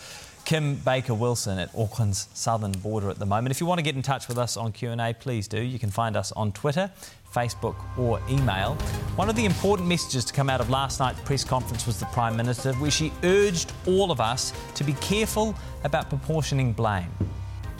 [0.49, 3.51] Kim Baker Wilson at Auckland's southern border at the moment.
[3.51, 5.61] If you want to get in touch with us on Q&A, please do.
[5.61, 6.89] You can find us on Twitter,
[7.31, 8.73] Facebook or email.
[9.15, 12.07] One of the important messages to come out of last night's press conference was the
[12.07, 17.11] Prime Minister, where she urged all of us to be careful about proportioning blame.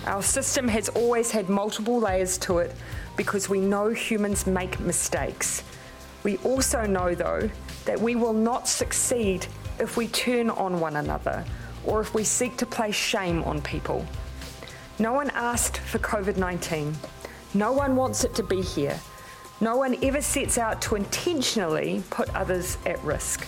[0.05, 2.76] Our system has always had multiple layers to it
[3.17, 5.63] because we know humans make mistakes.
[6.22, 7.49] We also know, though,
[7.86, 9.47] that we will not succeed
[9.80, 11.43] if we turn on one another
[11.89, 14.05] or if we seek to place shame on people.
[14.99, 16.95] No one asked for COVID 19.
[17.53, 18.99] No one wants it to be here.
[19.59, 23.45] No one ever sets out to intentionally put others at risk.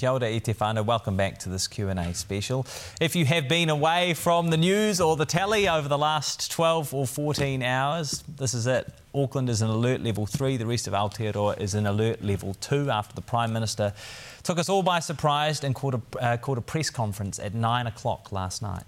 [0.00, 0.82] Kia ora.
[0.82, 2.66] Welcome back to this Q&A special.
[3.02, 6.94] If you have been away from the news or the telly over the last 12
[6.94, 8.90] or 14 hours, this is it.
[9.14, 12.90] Auckland is in alert level 3, the rest of Aotearoa is in alert level 2
[12.90, 13.92] after the Prime Minister
[14.42, 17.86] took us all by surprise and called a, uh, called a press conference at 9
[17.86, 18.84] o'clock last night.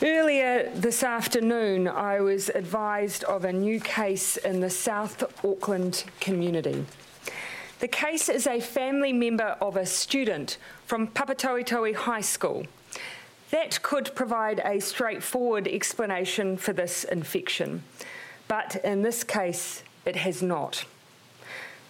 [0.00, 6.86] Earlier this afternoon, I was advised of a new case in the South Auckland community.
[7.84, 10.56] The case is a family member of a student
[10.86, 12.64] from Papatoetoe High School.
[13.50, 17.82] That could provide a straightforward explanation for this infection,
[18.48, 20.86] but in this case, it has not.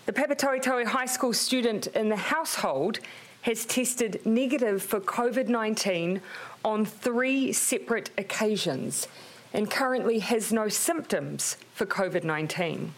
[0.07, 2.99] The Papatoetoe High School student in the household
[3.42, 6.20] has tested negative for COVID 19
[6.64, 9.07] on three separate occasions
[9.53, 12.92] and currently has no symptoms for COVID 19.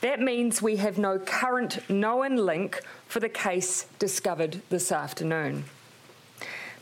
[0.00, 5.64] That means we have no current known link for the case discovered this afternoon.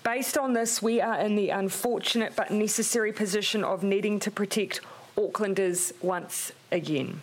[0.02, 4.80] Based on this, we are in the unfortunate but necessary position of needing to protect
[5.16, 7.22] Aucklanders once again.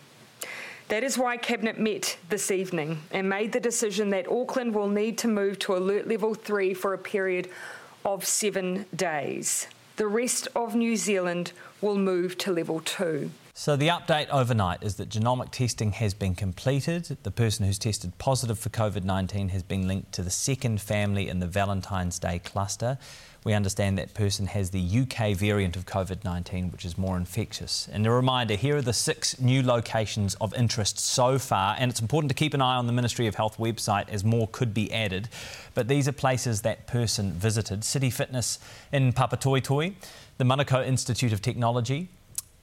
[0.88, 5.16] That is why Cabinet met this evening and made the decision that Auckland will need
[5.18, 7.48] to move to alert level 3 for a period
[8.04, 9.66] of seven days.
[9.96, 13.30] The rest of New Zealand will move to level 2.
[13.56, 17.16] So, the update overnight is that genomic testing has been completed.
[17.22, 21.28] The person who's tested positive for COVID 19 has been linked to the second family
[21.28, 22.98] in the Valentine's Day cluster.
[23.44, 27.88] We understand that person has the UK variant of COVID 19, which is more infectious.
[27.92, 32.00] And a reminder here are the six new locations of interest so far, and it's
[32.00, 34.92] important to keep an eye on the Ministry of Health website as more could be
[34.92, 35.28] added.
[35.74, 38.58] But these are places that person visited City Fitness
[38.90, 39.94] in Papatoetoe,
[40.38, 42.08] the Manukau Institute of Technology,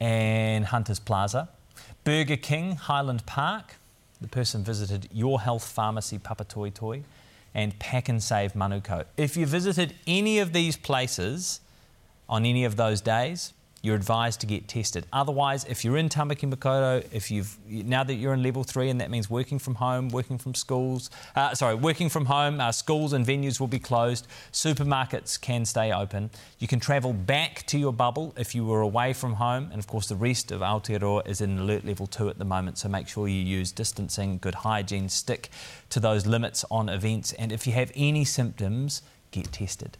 [0.01, 1.47] and Hunters Plaza.
[2.03, 3.75] Burger King, Highland Park.
[4.19, 7.03] The person visited Your Health Pharmacy, Papatoetoe,
[7.53, 9.05] and Pak'nSave Manukau.
[9.15, 11.61] If you visited any of these places
[12.27, 15.05] on any of those days, you're advised to get tested.
[15.11, 19.01] Otherwise, if you're in Tamaki Makaurau, if you've now that you're in level three, and
[19.01, 23.13] that means working from home, working from schools, uh, sorry, working from home, uh, schools
[23.13, 24.27] and venues will be closed.
[24.51, 26.29] Supermarkets can stay open.
[26.59, 29.87] You can travel back to your bubble if you were away from home, and of
[29.87, 32.77] course, the rest of Aotearoa is in alert level two at the moment.
[32.77, 35.49] So make sure you use distancing, good hygiene, stick
[35.89, 39.01] to those limits on events, and if you have any symptoms,
[39.31, 39.97] get tested.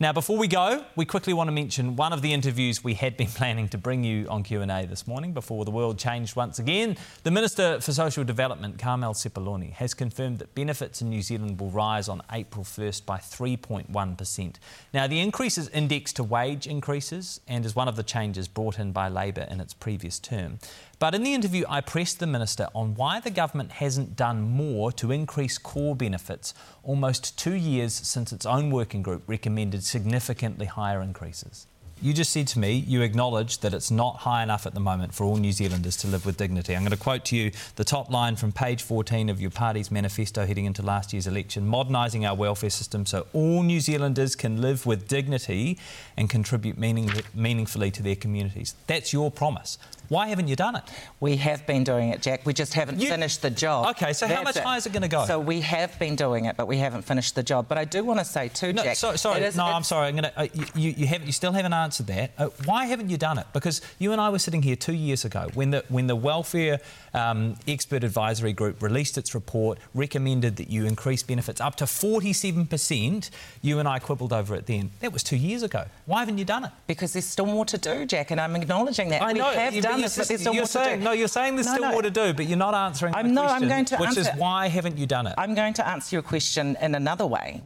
[0.00, 3.16] Now, before we go, we quickly want to mention one of the interviews we had
[3.16, 6.96] been planning to bring you on Q&A this morning before the world changed once again.
[7.22, 11.70] The Minister for Social Development, Carmel Sepuloni, has confirmed that benefits in New Zealand will
[11.70, 14.54] rise on April 1st by 3.1%.
[14.92, 18.80] Now, the increase is indexed to wage increases and is one of the changes brought
[18.80, 20.58] in by Labour in its previous term.
[20.98, 24.90] But in the interview, I pressed the Minister on why the government hasn't done more
[24.92, 31.00] to increase core benefits almost two years since its own working group recommended significantly higher
[31.00, 31.66] increases.
[32.02, 35.14] You just said to me you acknowledge that it's not high enough at the moment
[35.14, 36.74] for all New Zealanders to live with dignity.
[36.74, 39.90] I'm going to quote to you the top line from page 14 of your party's
[39.90, 44.60] manifesto heading into last year's election modernising our welfare system so all New Zealanders can
[44.60, 45.78] live with dignity
[46.16, 48.74] and contribute meaning, meaningfully to their communities.
[48.86, 49.78] That's your promise.
[50.08, 50.82] Why haven't you done it?
[51.20, 52.44] We have been doing it, Jack.
[52.44, 53.08] We just haven't you...
[53.08, 53.88] finished the job.
[53.90, 54.62] Okay, so That's how much it.
[54.62, 55.24] higher is it going to go?
[55.26, 57.66] So we have been doing it, but we haven't finished the job.
[57.68, 58.96] But I do want to say too, no, Jack.
[58.96, 60.08] So, sorry, is, no, I'm sorry.
[60.08, 60.40] I'm going to.
[60.40, 62.32] Uh, you, you, have, you still haven't answered that.
[62.38, 63.46] Uh, why haven't you done it?
[63.52, 66.80] Because you and I were sitting here two years ago when the when the welfare
[67.14, 73.30] um, expert advisory group released its report, recommended that you increase benefits up to 47%.
[73.62, 74.90] You and I quibbled over it then.
[75.00, 75.84] That was two years ago.
[76.06, 76.70] Why haven't you done it?
[76.86, 79.22] Because there's still more to do, Jack, and I'm acknowledging that.
[79.22, 79.50] I know.
[79.50, 81.04] We have done this, but still more saying, to do.
[81.04, 81.92] No, you're saying there's no, still no.
[81.92, 84.08] more to do, but you're not answering I'm, the no, question, I'm going to which
[84.08, 85.34] answer, is why haven't you done it?
[85.38, 87.62] I'm going to answer your question in another way.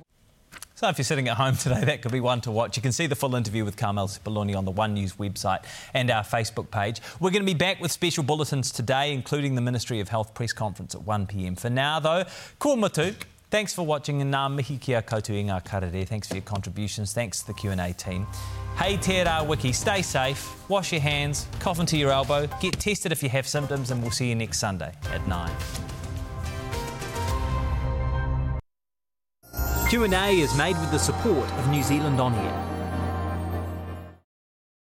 [0.79, 2.76] So if you're sitting at home today, that could be one to watch.
[2.76, 6.09] You can see the full interview with Carmel Sepuloni on the One News website and
[6.09, 7.01] our Facebook page.
[7.18, 10.53] We're going to be back with special bulletins today, including the Ministry of Health press
[10.53, 11.59] conference at 1pm.
[11.59, 12.22] For now, though,
[12.61, 13.14] ko motu.
[13.51, 16.07] Thanks for watching and ngā mihi kia koutou i ngā karere.
[16.07, 17.12] Thanks for your contributions.
[17.14, 18.26] Thanks to the Q&A team.
[18.79, 23.11] Hey Te Rā Wiki, stay safe, wash your hands, cough into your elbow, get tested
[23.11, 25.51] if you have symptoms, and we'll see you next Sunday at 9.
[29.89, 32.78] Q&A is made with the support of New Zealand On Air.